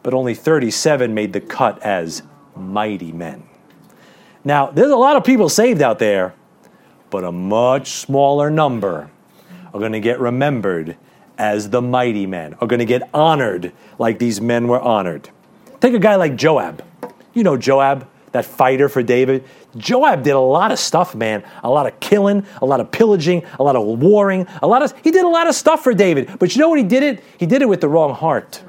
[0.03, 2.23] but only 37 made the cut as
[2.55, 3.43] mighty men.
[4.43, 6.33] Now, there's a lot of people saved out there,
[7.15, 9.09] but a much smaller number
[9.73, 10.97] are going to get remembered
[11.37, 15.29] as the mighty men, are going to get honored like these men were honored.
[15.79, 16.83] Take a guy like Joab.
[17.33, 19.45] You know Joab, that fighter for David.
[19.77, 21.45] Joab did a lot of stuff, man.
[21.63, 24.93] A lot of killing, a lot of pillaging, a lot of warring, a lot of
[25.01, 26.37] he did a lot of stuff for David.
[26.37, 27.23] But you know what he did it?
[27.37, 28.61] He did it with the wrong heart.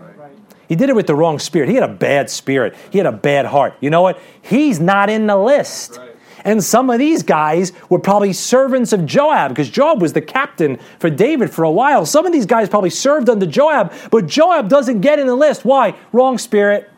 [0.68, 1.68] He did it with the wrong spirit.
[1.68, 2.76] He had a bad spirit.
[2.90, 3.74] He had a bad heart.
[3.80, 4.20] You know what?
[4.40, 5.99] He's not in the list.
[6.47, 10.78] And some of these guys were probably servants of Joab because Joab was the captain
[11.01, 12.07] for David for a while.
[12.07, 15.64] Some of these guys probably served under Joab, but Joab doesn't get in the list.
[15.64, 15.97] Why?
[16.12, 16.88] Wrong spirit.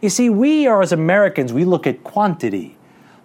[0.00, 2.76] You see, we are as Americans, we look at quantity.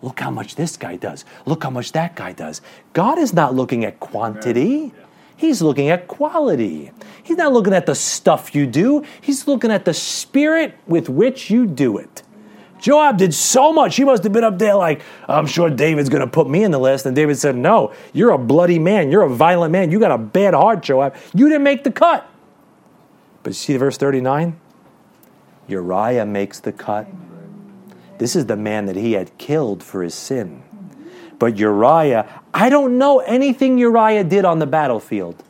[0.01, 1.24] Look how much this guy does.
[1.45, 2.61] Look how much that guy does.
[2.93, 4.91] God is not looking at quantity.
[5.38, 6.91] He's looking at quality.
[7.22, 9.05] He's not looking at the stuff you do.
[9.22, 12.24] He's looking at the spirit with which you do it.
[12.82, 13.95] Joab did so much.
[13.95, 16.71] He must have been up there like, I'm sure David's going to put me in
[16.71, 17.05] the list.
[17.05, 19.11] And David said, No, you're a bloody man.
[19.11, 19.91] You're a violent man.
[19.91, 21.15] You got a bad heart, Joab.
[21.34, 22.27] You didn't make the cut.
[23.43, 24.59] But see verse 39?
[25.67, 27.07] Uriah makes the cut.
[28.17, 30.63] This is the man that he had killed for his sin.
[31.39, 35.43] But Uriah, I don't know anything Uriah did on the battlefield.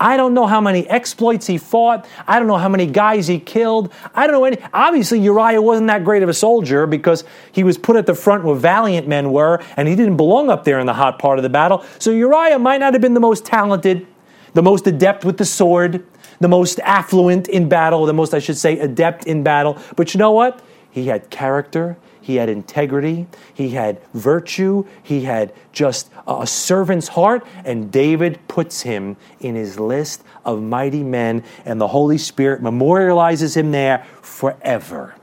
[0.00, 2.06] I don't know how many exploits he fought.
[2.26, 3.92] I don't know how many guys he killed.
[4.14, 4.58] I don't know any.
[4.72, 8.44] Obviously, Uriah wasn't that great of a soldier because he was put at the front
[8.44, 11.42] where valiant men were, and he didn't belong up there in the hot part of
[11.42, 11.84] the battle.
[11.98, 14.06] So Uriah might not have been the most talented,
[14.52, 16.04] the most adept with the sword,
[16.40, 19.78] the most affluent in battle, the most, I should say, adept in battle.
[19.96, 20.60] But you know what?
[20.90, 27.46] He had character, he had integrity, he had virtue, he had just a servant's heart,
[27.66, 33.54] and David puts him in his list of mighty men, and the Holy Spirit memorializes
[33.54, 35.14] him there forever.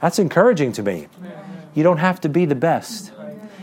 [0.00, 1.08] That's encouraging to me.
[1.74, 3.12] You don't have to be the best,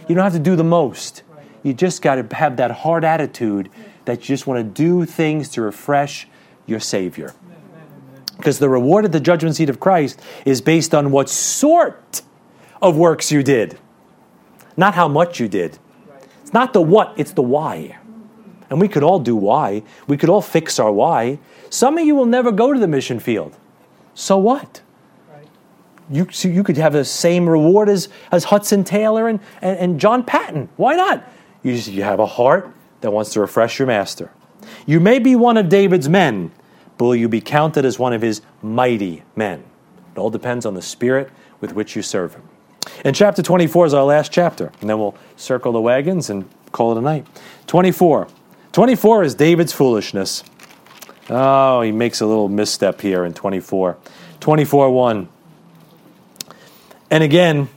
[0.08, 1.24] you don't have to do the most.
[1.64, 3.70] You just got to have that hard attitude
[4.06, 6.28] that you just want to do things to refresh
[6.68, 7.34] your Savior.
[8.38, 12.22] Because the reward at the judgment seat of Christ is based on what sort
[12.84, 13.79] of works you did,
[14.77, 15.79] not how much you did.
[16.41, 17.97] It's not the what, it's the why.
[18.69, 19.84] And we could all do why.
[20.07, 21.39] We could all fix our why.
[21.69, 23.57] Some of you will never go to the mission field.
[24.13, 24.81] So what?
[26.09, 29.99] You, so you could have the same reward as, as Hudson Taylor and, and, and
[29.99, 30.69] John Paton.
[30.75, 31.23] Why not?
[31.61, 32.71] You, just, you have a heart
[33.01, 34.31] that wants to refresh your master.
[34.86, 36.51] You may be one of David's men,
[36.97, 39.63] but will you be counted as one of his mighty men?
[40.13, 41.29] It all depends on the spirit
[41.61, 42.43] with which you serve him.
[43.03, 46.91] And chapter 24 is our last chapter, and then we'll circle the wagons and call
[46.91, 47.25] it a night.
[47.67, 48.27] 24.
[48.71, 50.43] 24 is David's foolishness.
[51.29, 53.97] Oh, he makes a little misstep here in 24.
[54.39, 55.29] 24 1.
[57.09, 57.69] And again,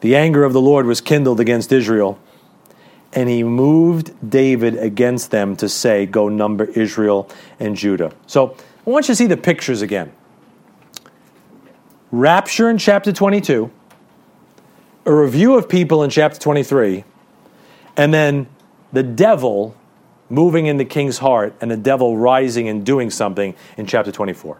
[0.00, 2.18] the anger of the Lord was kindled against Israel,
[3.12, 7.30] and he moved David against them to say, Go number Israel
[7.60, 8.12] and Judah.
[8.26, 8.56] So
[8.86, 10.12] I want you to see the pictures again.
[12.10, 13.70] Rapture in chapter 22,
[15.06, 17.04] a review of people in chapter 23,
[17.96, 18.46] and then
[18.92, 19.76] the devil
[20.30, 24.58] moving in the king's heart and the devil rising and doing something in chapter 24.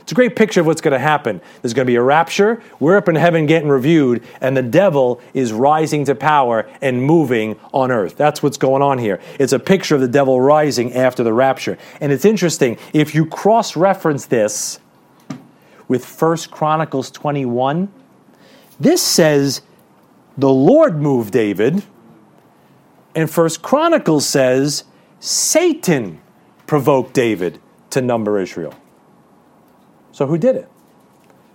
[0.00, 1.40] It's a great picture of what's going to happen.
[1.60, 5.20] There's going to be a rapture, we're up in heaven getting reviewed, and the devil
[5.34, 8.16] is rising to power and moving on earth.
[8.16, 9.20] That's what's going on here.
[9.38, 11.78] It's a picture of the devil rising after the rapture.
[12.00, 14.80] And it's interesting, if you cross reference this
[15.86, 17.88] with 1 Chronicles 21,
[18.78, 19.62] this says
[20.36, 21.82] the Lord moved David,
[23.14, 24.84] and First Chronicles says
[25.18, 26.20] Satan
[26.66, 27.60] provoked David
[27.90, 28.74] to number Israel.
[30.12, 30.68] So who did it?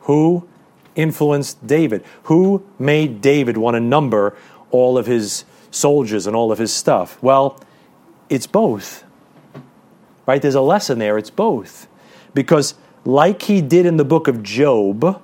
[0.02, 0.48] Who
[0.96, 2.04] influenced David?
[2.24, 4.38] Who made David want to number
[4.72, 7.22] all of his soldiers and all of his stuff?
[7.22, 7.60] Well,
[8.30, 9.04] it's both.
[10.26, 10.42] Right?
[10.42, 11.18] There's a lesson there.
[11.18, 11.88] It's both.
[12.34, 15.22] Because, like he did in the book of Job,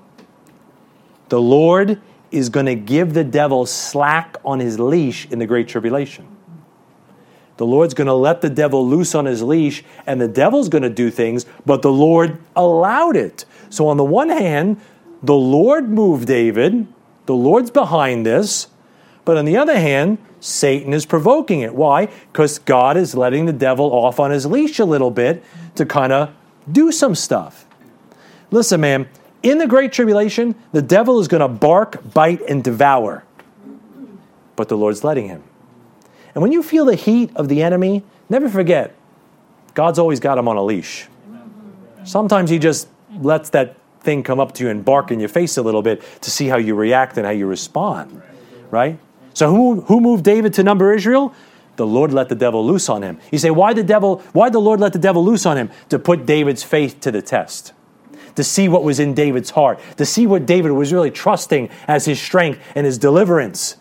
[1.29, 5.67] the Lord is going to give the devil slack on his leash in the Great
[5.67, 6.27] Tribulation.
[7.57, 10.81] The Lord's going to let the devil loose on his leash, and the devil's going
[10.81, 13.45] to do things, but the Lord allowed it.
[13.69, 14.81] So, on the one hand,
[15.21, 16.87] the Lord moved David,
[17.27, 18.67] the Lord's behind this,
[19.25, 21.75] but on the other hand, Satan is provoking it.
[21.75, 22.07] Why?
[22.31, 25.43] Because God is letting the devil off on his leash a little bit
[25.75, 26.33] to kind of
[26.71, 27.67] do some stuff.
[28.49, 29.07] Listen, man,
[29.43, 33.23] in the Great Tribulation, the devil is going to bark, bite, and devour,
[34.55, 35.43] but the Lord's letting him.
[36.33, 38.95] And when you feel the heat of the enemy, never forget,
[39.73, 41.07] God's always got him on a leash.
[42.03, 42.87] Sometimes he just
[43.19, 46.01] lets that thing come up to you and bark in your face a little bit
[46.21, 48.21] to see how you react and how you respond.
[48.69, 48.97] Right?
[49.33, 51.33] So who, who moved David to number Israel?
[51.75, 53.19] The Lord let the devil loose on him.
[53.31, 55.69] You say, why the devil, why the Lord let the devil loose on him?
[55.89, 57.73] To put David's faith to the test.
[58.35, 62.05] To see what was in David's heart, to see what David was really trusting as
[62.05, 63.77] his strength and his deliverance.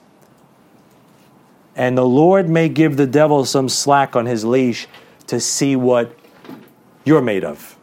[1.77, 4.87] And the Lord may give the devil some slack on his leash
[5.29, 6.19] to see what
[7.05, 7.77] you're made of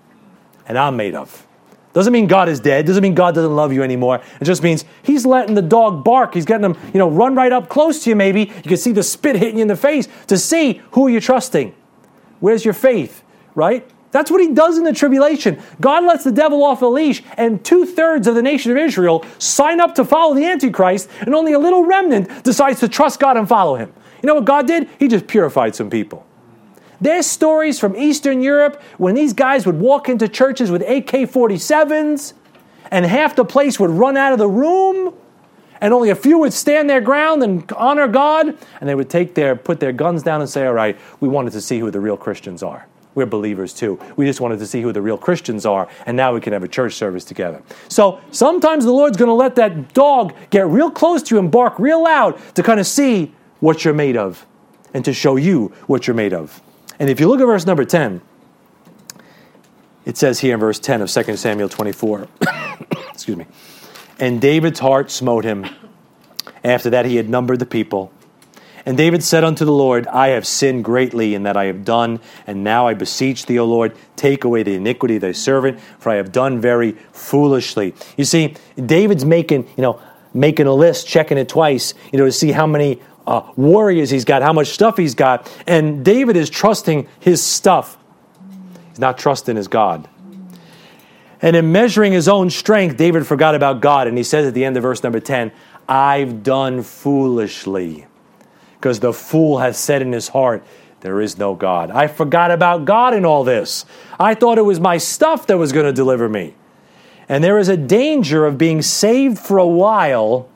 [0.68, 1.46] and I'm made of.
[1.94, 2.86] Doesn't mean God is dead.
[2.86, 4.22] Doesn't mean God doesn't love you anymore.
[4.40, 6.36] It just means He's letting the dog bark.
[6.36, 8.16] He's getting them, you know, run right up close to you.
[8.16, 11.22] Maybe you can see the spit hitting you in the face to see who you're
[11.22, 11.74] trusting.
[12.40, 13.24] Where's your faith,
[13.56, 13.90] right?
[14.12, 15.62] That's what He does in the tribulation.
[15.82, 19.26] God lets the devil off a leash, and two thirds of the nation of Israel
[19.38, 23.38] sign up to follow the Antichrist, and only a little remnant decides to trust God
[23.38, 23.94] and follow Him.
[24.22, 24.90] You know what God did?
[25.00, 26.26] He just purified some people.
[27.00, 32.34] There's stories from Eastern Europe when these guys would walk into churches with AK 47s
[32.90, 35.14] and half the place would run out of the room
[35.80, 39.36] and only a few would stand their ground and honor God and they would take
[39.36, 42.00] their put their guns down and say, "All right, we wanted to see who the
[42.00, 42.88] real Christians are.
[43.18, 44.00] We're believers too.
[44.16, 46.62] We just wanted to see who the real Christians are and now we can have
[46.62, 50.92] a church service together." So, sometimes the Lord's going to let that dog get real
[50.92, 54.46] close to you and bark real loud to kind of see what you're made of
[54.94, 56.62] and to show you what you're made of.
[57.00, 58.22] And if you look at verse number 10,
[60.06, 62.28] it says here in verse 10 of 2 Samuel 24,
[63.12, 63.48] excuse me,
[64.20, 65.66] and David's heart smote him.
[66.64, 68.12] After that, he had numbered the people.
[68.88, 72.22] And David said unto the Lord, I have sinned greatly in that I have done,
[72.48, 76.10] and now I beseech thee, O Lord, take away the iniquity of thy servant, for
[76.10, 77.94] I have done very foolishly.
[78.16, 80.00] You see, David's making, you know,
[80.34, 84.24] making a list, checking it twice, you know, to see how many uh, warriors he's
[84.24, 85.54] got, how much stuff he's got.
[85.68, 87.98] And David is trusting his stuff,
[88.88, 90.08] he's not trusting his God.
[91.42, 94.08] And in measuring his own strength, David forgot about God.
[94.08, 95.52] And he says at the end of verse number 10,
[95.90, 98.07] I've done foolishly.
[98.80, 100.64] Because the fool has said in his heart,
[101.02, 101.92] There is no God.
[101.92, 103.86] I forgot about God in all this.
[104.20, 106.56] I thought it was my stuff that was going to deliver me.
[107.30, 110.50] And there is a danger of being saved for a while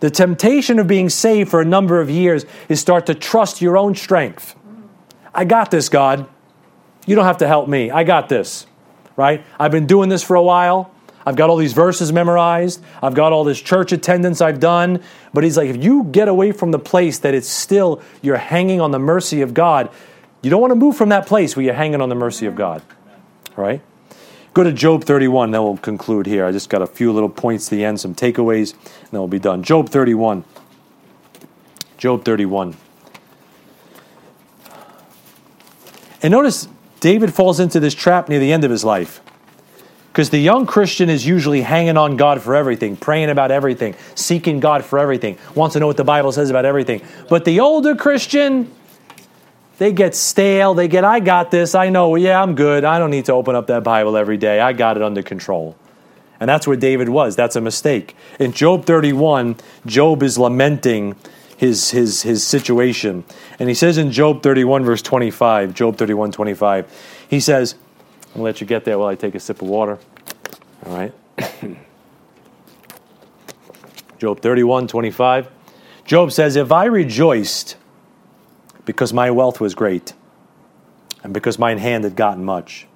[0.00, 3.76] the temptation of being saved for a number of years is start to trust your
[3.76, 4.54] own strength.
[5.34, 6.28] I got this, God.
[7.06, 7.90] You don't have to help me.
[7.90, 8.66] I got this.
[9.16, 9.44] Right?
[9.58, 10.92] I've been doing this for a while.
[11.28, 12.82] I've got all these verses memorized.
[13.02, 15.02] I've got all this church attendance I've done.
[15.34, 18.80] But he's like, if you get away from the place that it's still, you're hanging
[18.80, 19.90] on the mercy of God,
[20.40, 22.56] you don't want to move from that place where you're hanging on the mercy of
[22.56, 22.80] God.
[23.56, 23.82] Right?
[24.54, 26.46] Go to Job 31, then we'll conclude here.
[26.46, 29.28] I just got a few little points to the end, some takeaways, and then we'll
[29.28, 29.62] be done.
[29.62, 30.44] Job 31.
[31.98, 32.74] Job 31.
[36.22, 36.68] And notice
[37.00, 39.20] David falls into this trap near the end of his life.
[40.12, 44.58] Because the young Christian is usually hanging on God for everything, praying about everything, seeking
[44.58, 47.02] God for everything, wants to know what the Bible says about everything.
[47.28, 48.70] But the older Christian,
[49.78, 50.74] they get stale.
[50.74, 51.74] They get, I got this.
[51.74, 52.16] I know.
[52.16, 52.84] Yeah, I'm good.
[52.84, 54.60] I don't need to open up that Bible every day.
[54.60, 55.76] I got it under control.
[56.40, 57.36] And that's where David was.
[57.36, 58.16] That's a mistake.
[58.38, 59.56] In Job 31,
[59.86, 61.16] Job is lamenting
[61.56, 63.24] his, his, his situation.
[63.58, 67.74] And he says in Job 31, verse 25, Job 31, 25, he says,
[68.34, 69.98] I'll let you get there while I take a sip of water.
[70.86, 71.12] All right.
[74.18, 75.50] Job 31, 25.
[76.04, 77.76] Job says, If I rejoiced
[78.84, 80.14] because my wealth was great,
[81.22, 82.86] and because mine hand had gotten much,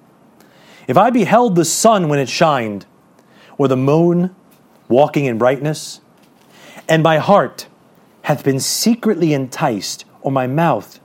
[0.88, 2.86] if I beheld the sun when it shined,
[3.58, 4.34] or the moon
[4.88, 6.00] walking in brightness,
[6.88, 7.66] and my heart
[8.22, 10.98] hath been secretly enticed, or my mouth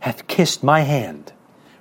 [0.00, 1.31] hath kissed my hand.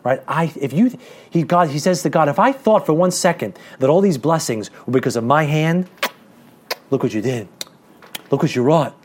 [0.04, 0.22] Right?
[0.28, 0.98] I if you
[1.30, 4.18] he God he says to God, if I thought for one second that all these
[4.18, 5.90] blessings were because of my hand,
[6.90, 7.48] look what you did.
[8.32, 8.96] Look what you wrought.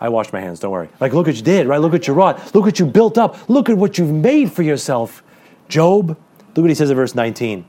[0.00, 0.88] I washed my hands, don't worry.
[1.00, 1.80] Like, look what you did, right?
[1.80, 2.54] Look what you wrought.
[2.54, 3.48] Look what you built up.
[3.48, 5.22] Look at what you've made for yourself.
[5.68, 7.64] Job, look what he says in verse 19.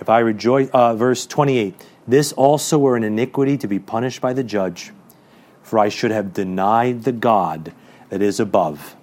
[0.00, 1.74] If I rejoice, uh, verse 28,
[2.08, 4.92] this also were an iniquity to be punished by the judge,
[5.62, 7.72] for I should have denied the God
[8.08, 8.96] that is above.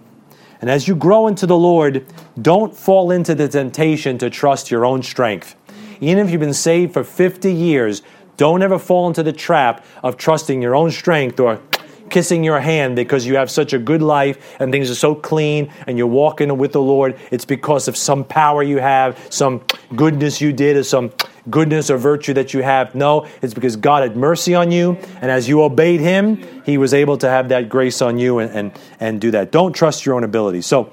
[0.62, 2.06] And as you grow into the Lord,
[2.42, 5.56] don't fall into the temptation to trust your own strength.
[6.02, 8.02] Even if you've been saved for 50 years,
[8.38, 11.62] don't ever fall into the trap of trusting your own strength or
[12.10, 15.72] kissing your hand because you have such a good life and things are so clean
[15.88, 17.18] and you're walking with the Lord.
[17.32, 19.62] It's because of some power you have, some
[19.96, 21.12] goodness you did, or some
[21.50, 22.96] goodness or virtue that you have.
[22.96, 26.94] No, it's because God had mercy on you, and as you obeyed Him, He was
[26.94, 29.52] able to have that grace on you and, and, and do that.
[29.52, 30.62] Don't trust your own ability.
[30.62, 30.92] So,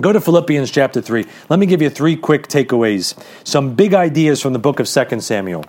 [0.00, 1.24] Go to Philippians chapter 3.
[1.48, 5.20] Let me give you three quick takeaways, some big ideas from the book of 2
[5.20, 5.64] Samuel.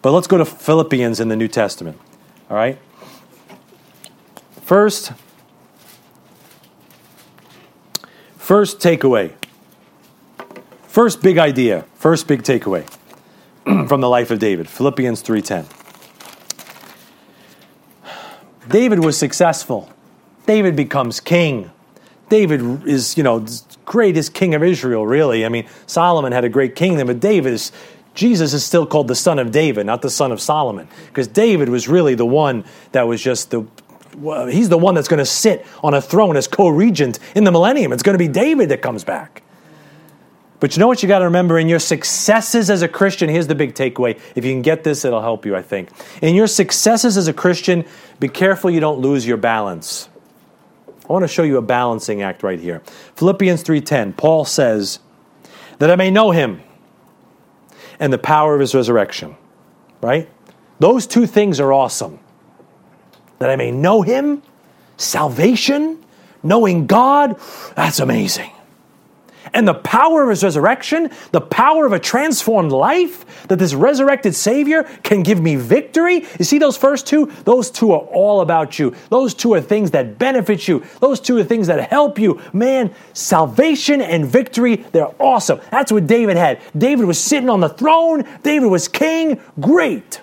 [0.00, 1.98] But let's go to Philippians in the New Testament.
[2.48, 2.78] All right?
[4.62, 5.12] First,
[8.38, 9.34] first takeaway.
[10.88, 12.86] First big idea, first big takeaway
[13.88, 14.68] from the life of David.
[14.68, 15.66] Philippians 3:10.
[18.68, 19.90] David was successful.
[20.46, 21.70] David becomes king.
[22.28, 23.44] David is, you know,
[23.84, 25.44] greatest king of Israel, really.
[25.44, 27.72] I mean, Solomon had a great kingdom, but David is
[28.14, 31.68] Jesus is still called the son of David, not the son of Solomon, because David
[31.68, 33.66] was really the one that was just the
[34.50, 37.92] he's the one that's going to sit on a throne as co-regent in the millennium.
[37.92, 39.42] It's going to be David that comes back.
[40.60, 43.46] But you know what you got to remember in your successes as a Christian, here's
[43.46, 44.20] the big takeaway.
[44.34, 45.88] If you can get this, it'll help you, I think.
[46.20, 47.84] In your successes as a Christian,
[48.20, 50.08] be careful you don't lose your balance.
[51.08, 52.82] I want to show you a balancing act right here.
[53.16, 54.12] Philippians 3:10.
[54.12, 55.00] Paul says,
[55.78, 56.60] "That I may know him
[57.98, 59.36] and the power of his resurrection."
[60.02, 60.28] Right?
[60.78, 62.20] Those two things are awesome
[63.40, 64.42] that I may know him,
[64.98, 65.98] salvation,
[66.42, 67.36] knowing God,
[67.74, 68.50] that's amazing.
[69.52, 74.34] And the power of his resurrection, the power of a transformed life, that this resurrected
[74.34, 76.24] Savior can give me victory.
[76.38, 77.26] You see those first two?
[77.44, 78.94] Those two are all about you.
[79.08, 80.84] Those two are things that benefit you.
[81.00, 82.40] Those two are things that help you.
[82.52, 85.60] Man, salvation and victory, they're awesome.
[85.70, 86.60] That's what David had.
[86.76, 89.40] David was sitting on the throne, David was king.
[89.58, 90.20] Great.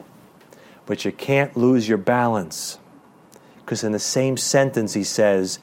[0.86, 2.80] But you can't lose your balance.
[3.58, 5.60] Because in the same sentence, he says,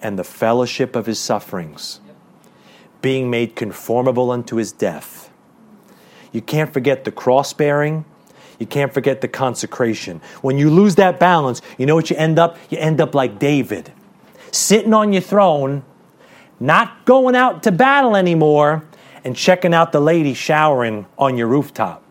[0.00, 2.00] and the fellowship of his sufferings,
[3.00, 5.30] being made conformable unto his death.
[6.32, 8.04] You can't forget the cross bearing.
[8.58, 10.20] You can't forget the consecration.
[10.42, 12.56] When you lose that balance, you know what you end up?
[12.70, 13.92] You end up like David,
[14.50, 15.84] sitting on your throne,
[16.58, 18.84] not going out to battle anymore,
[19.24, 22.02] and checking out the lady showering on your rooftop.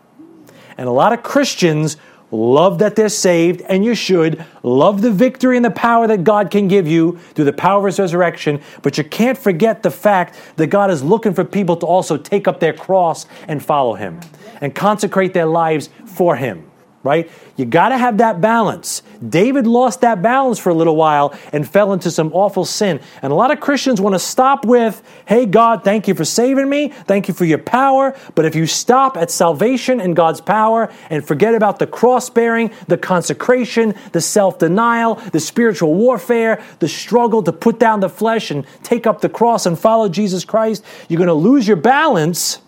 [0.78, 1.96] And a lot of Christians
[2.30, 4.44] Love that they're saved, and you should.
[4.62, 7.86] Love the victory and the power that God can give you through the power of
[7.86, 8.60] His resurrection.
[8.82, 12.46] But you can't forget the fact that God is looking for people to also take
[12.46, 14.20] up their cross and follow Him
[14.60, 16.67] and consecrate their lives for Him
[17.02, 17.30] right?
[17.56, 19.02] You got to have that balance.
[19.26, 23.00] David lost that balance for a little while and fell into some awful sin.
[23.22, 26.68] And a lot of Christians want to stop with, hey, God, thank you for saving
[26.68, 26.88] me.
[26.88, 28.16] Thank you for your power.
[28.34, 32.70] But if you stop at salvation and God's power and forget about the cross bearing,
[32.88, 38.50] the consecration, the self denial, the spiritual warfare, the struggle to put down the flesh
[38.50, 42.60] and take up the cross and follow Jesus Christ, you're going to lose your balance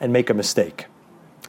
[0.00, 0.86] and make a mistake.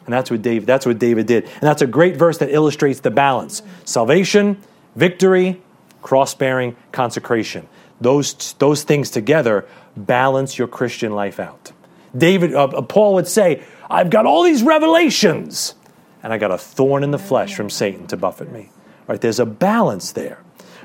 [0.05, 1.45] And that's what David, that's what David did.
[1.45, 3.61] And that's a great verse that illustrates the balance.
[3.85, 4.61] Salvation,
[4.95, 5.61] victory,
[6.01, 7.67] cross-bearing, consecration.
[7.99, 9.65] Those, those things together
[9.97, 11.71] balance your Christian life out.
[12.15, 15.75] David, uh, uh, Paul would say, I've got all these revelations,
[16.23, 18.69] and I got a thorn in the flesh from Satan to buffet me.
[18.71, 20.41] All right, there's a balance there.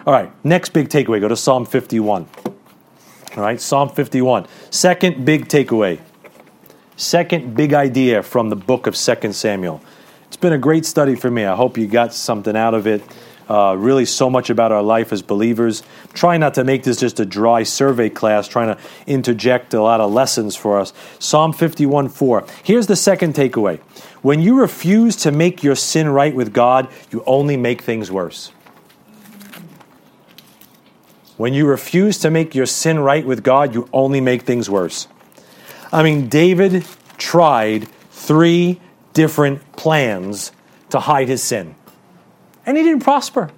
[0.06, 2.26] All right, next big takeaway, go to Psalm 51.
[3.36, 4.46] All right, Psalm 51.
[4.70, 6.00] Second big takeaway.
[7.00, 9.80] Second big idea from the book of 2 Samuel.
[10.26, 11.46] It's been a great study for me.
[11.46, 13.02] I hope you got something out of it.
[13.48, 15.82] Uh, really, so much about our life as believers.
[16.12, 20.02] Try not to make this just a dry survey class, trying to interject a lot
[20.02, 20.92] of lessons for us.
[21.18, 22.44] Psalm 51 4.
[22.64, 23.78] Here's the second takeaway
[24.20, 28.52] When you refuse to make your sin right with God, you only make things worse.
[31.38, 35.08] When you refuse to make your sin right with God, you only make things worse.
[35.92, 36.84] I mean, David
[37.18, 38.80] tried three
[39.12, 40.52] different plans
[40.90, 41.74] to hide his sin
[42.66, 43.50] and he didn't prosper.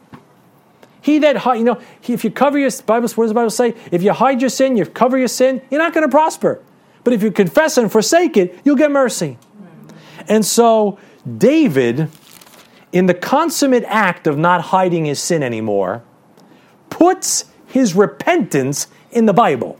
[1.03, 3.75] He that you know, if you cover your Bible, what does the Bible say?
[3.91, 6.63] If you hide your sin, you cover your sin, you're not going to prosper.
[7.05, 9.37] But if you confess and forsake it, you'll get mercy.
[10.29, 10.99] And so
[11.39, 12.09] David,
[12.93, 16.05] in the consummate act of not hiding his sin anymore,
[16.89, 19.79] puts his repentance in the Bible.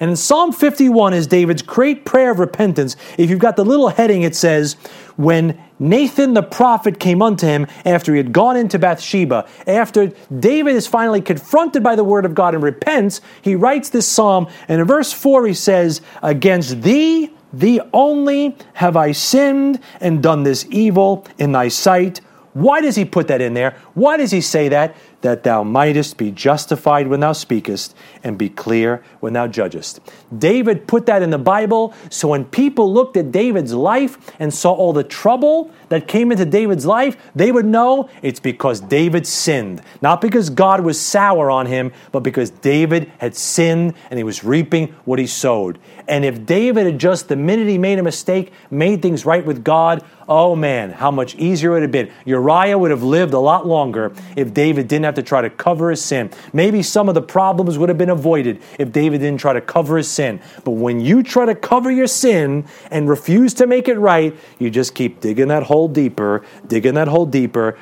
[0.00, 2.96] And in Psalm 51 is David's great prayer of repentance.
[3.18, 4.76] If you've got the little heading, it says,
[5.16, 10.74] When Nathan the prophet came unto him after he had gone into Bathsheba, after David
[10.74, 14.48] is finally confronted by the word of God and repents, he writes this psalm.
[14.68, 20.44] And in verse 4, he says, Against thee, thee only, have I sinned and done
[20.44, 22.22] this evil in thy sight.
[22.52, 23.76] Why does he put that in there?
[23.94, 24.96] Why does he say that?
[25.22, 30.00] That thou mightest be justified when thou speakest and be clear when thou judgest.
[30.36, 34.72] David put that in the Bible so when people looked at David's life and saw
[34.72, 39.82] all the trouble that came into David's life, they would know it's because David sinned.
[40.00, 44.44] Not because God was sour on him, but because David had sinned and he was
[44.44, 45.78] reaping what he sowed.
[46.08, 49.64] And if David had just, the minute he made a mistake, made things right with
[49.64, 52.10] God, oh man, how much easier it would have been.
[52.24, 55.90] Uriah would have lived a lot longer if David didn't have to try to cover
[55.90, 56.30] his sin.
[56.52, 59.96] Maybe some of the problems would have been avoided if David didn't try to cover
[59.96, 60.40] his sin.
[60.64, 64.70] But when you try to cover your sin and refuse to make it right, you
[64.70, 67.76] just keep digging that hole deeper, digging that hole deeper,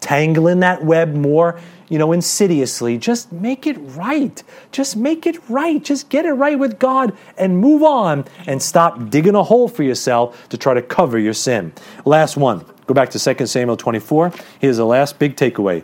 [0.00, 2.98] tangling that web more you know, insidiously.
[2.98, 4.42] Just make it right.
[4.72, 5.82] Just make it right.
[5.82, 9.82] Just get it right with God and move on and stop digging a hole for
[9.82, 11.72] yourself to try to cover your sin.
[12.04, 12.64] Last one.
[12.86, 14.32] Go back to 2 Samuel 24.
[14.60, 15.82] Here's the last big takeaway.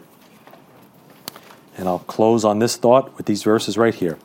[1.77, 4.19] And I'll close on this thought with these verses right here.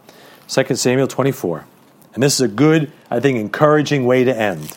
[0.48, 1.66] 2 Samuel 24.
[2.14, 4.74] And this is a good, I think, encouraging way to end.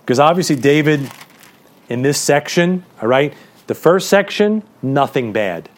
[0.00, 1.10] Because obviously, David,
[1.88, 3.34] in this section, all right,
[3.66, 5.68] the first section, nothing bad.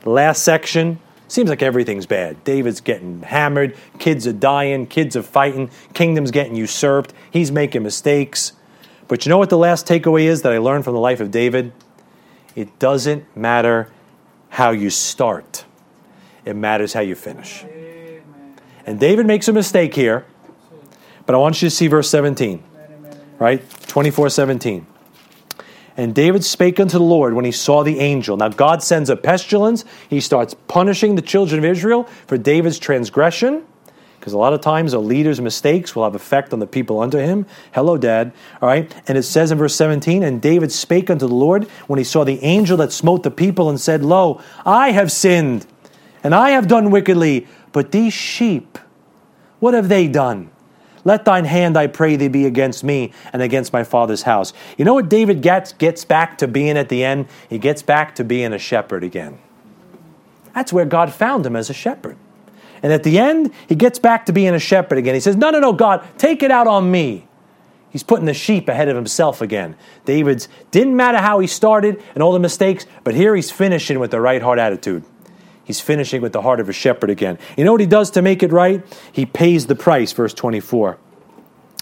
[0.00, 0.98] The last section,
[1.28, 2.42] seems like everything's bad.
[2.44, 8.52] David's getting hammered, kids are dying, kids are fighting, kingdom's getting usurped, he's making mistakes.
[9.08, 11.30] But you know what the last takeaway is that I learned from the life of
[11.30, 11.72] David?
[12.54, 13.90] It doesn't matter
[14.50, 15.64] how you start,
[16.44, 17.64] it matters how you finish.
[18.86, 20.24] And David makes a mistake here,
[21.26, 22.62] but I want you to see verse 17,
[23.38, 23.62] right?
[23.88, 24.86] 24 17.
[25.96, 28.36] And David spake unto the Lord when he saw the angel.
[28.36, 29.84] Now, God sends a pestilence.
[30.08, 33.64] He starts punishing the children of Israel for David's transgression.
[34.18, 37.22] Because a lot of times a leader's mistakes will have effect on the people under
[37.22, 37.46] him.
[37.72, 38.32] Hello, Dad.
[38.60, 38.92] All right.
[39.06, 42.24] And it says in verse 17, And David spake unto the Lord when he saw
[42.24, 45.66] the angel that smote the people and said, Lo, I have sinned,
[46.24, 48.78] and I have done wickedly, but these sheep,
[49.60, 50.50] what have they done?
[51.06, 54.52] Let thine hand, I pray thee, be against me and against my father's house.
[54.76, 57.28] You know what David gets, gets back to being at the end?
[57.48, 59.38] He gets back to being a shepherd again.
[60.52, 62.16] That's where God found him as a shepherd.
[62.82, 65.14] And at the end, he gets back to being a shepherd again.
[65.14, 67.28] He says, No, no, no, God, take it out on me.
[67.88, 69.76] He's putting the sheep ahead of himself again.
[70.06, 74.10] David's didn't matter how he started and all the mistakes, but here he's finishing with
[74.10, 75.04] the right heart attitude.
[75.66, 77.40] He's finishing with the heart of a shepherd again.
[77.56, 78.86] You know what he does to make it right?
[79.10, 80.96] He pays the price, verse 24.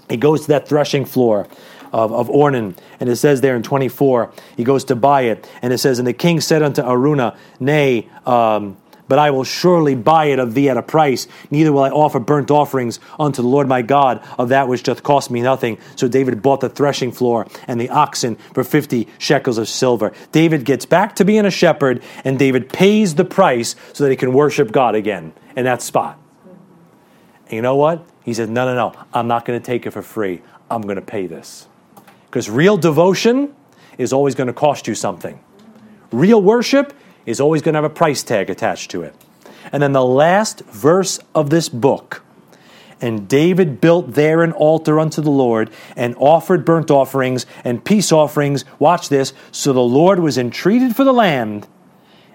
[0.08, 1.46] He goes to that threshing floor
[1.92, 5.70] of, of Ornan, and it says there in 24, he goes to buy it, and
[5.70, 8.78] it says, And the king said unto Araunah, Nay, um,
[9.08, 11.26] but I will surely buy it of thee at a price.
[11.50, 15.02] Neither will I offer burnt offerings unto the Lord my God of that which doth
[15.02, 15.78] cost me nothing.
[15.96, 20.12] So David bought the threshing floor and the oxen for 50 shekels of silver.
[20.32, 24.16] David gets back to being a shepherd, and David pays the price so that he
[24.16, 26.18] can worship God again in that spot.
[27.46, 28.06] And you know what?
[28.24, 30.42] He says, No, no, no, I'm not going to take it for free.
[30.70, 31.68] I'm going to pay this.
[32.26, 33.54] Because real devotion
[33.98, 35.38] is always going to cost you something.
[36.10, 36.92] Real worship
[37.26, 39.14] is always going to have a price tag attached to it.
[39.72, 42.22] And then the last verse of this book,
[43.00, 48.12] And David built there an altar unto the Lord and offered burnt offerings and peace
[48.12, 48.64] offerings.
[48.78, 49.32] Watch this.
[49.52, 51.66] So the Lord was entreated for the land,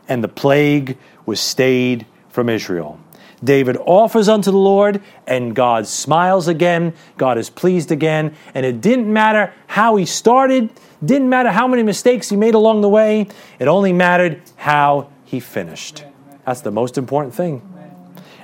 [0.07, 2.99] and the plague was stayed from Israel.
[3.43, 6.93] David offers unto the Lord, and God smiles again.
[7.17, 8.35] God is pleased again.
[8.53, 10.69] And it didn't matter how he started,
[11.03, 13.27] didn't matter how many mistakes he made along the way.
[13.57, 16.03] It only mattered how he finished.
[16.45, 17.61] That's the most important thing.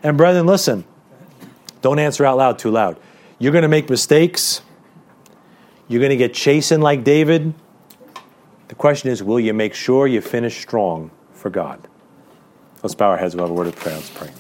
[0.04, 0.86] And, brethren, listen,
[1.82, 2.98] don't answer out loud too loud.
[3.40, 4.62] You're going to make mistakes,
[5.88, 7.54] you're going to get chastened like David.
[8.68, 11.88] The question is, will you make sure you finish strong for God?
[12.82, 13.36] Let's bow our heads.
[13.36, 13.96] We'll have a word of prayer.
[13.96, 14.32] Let's pray.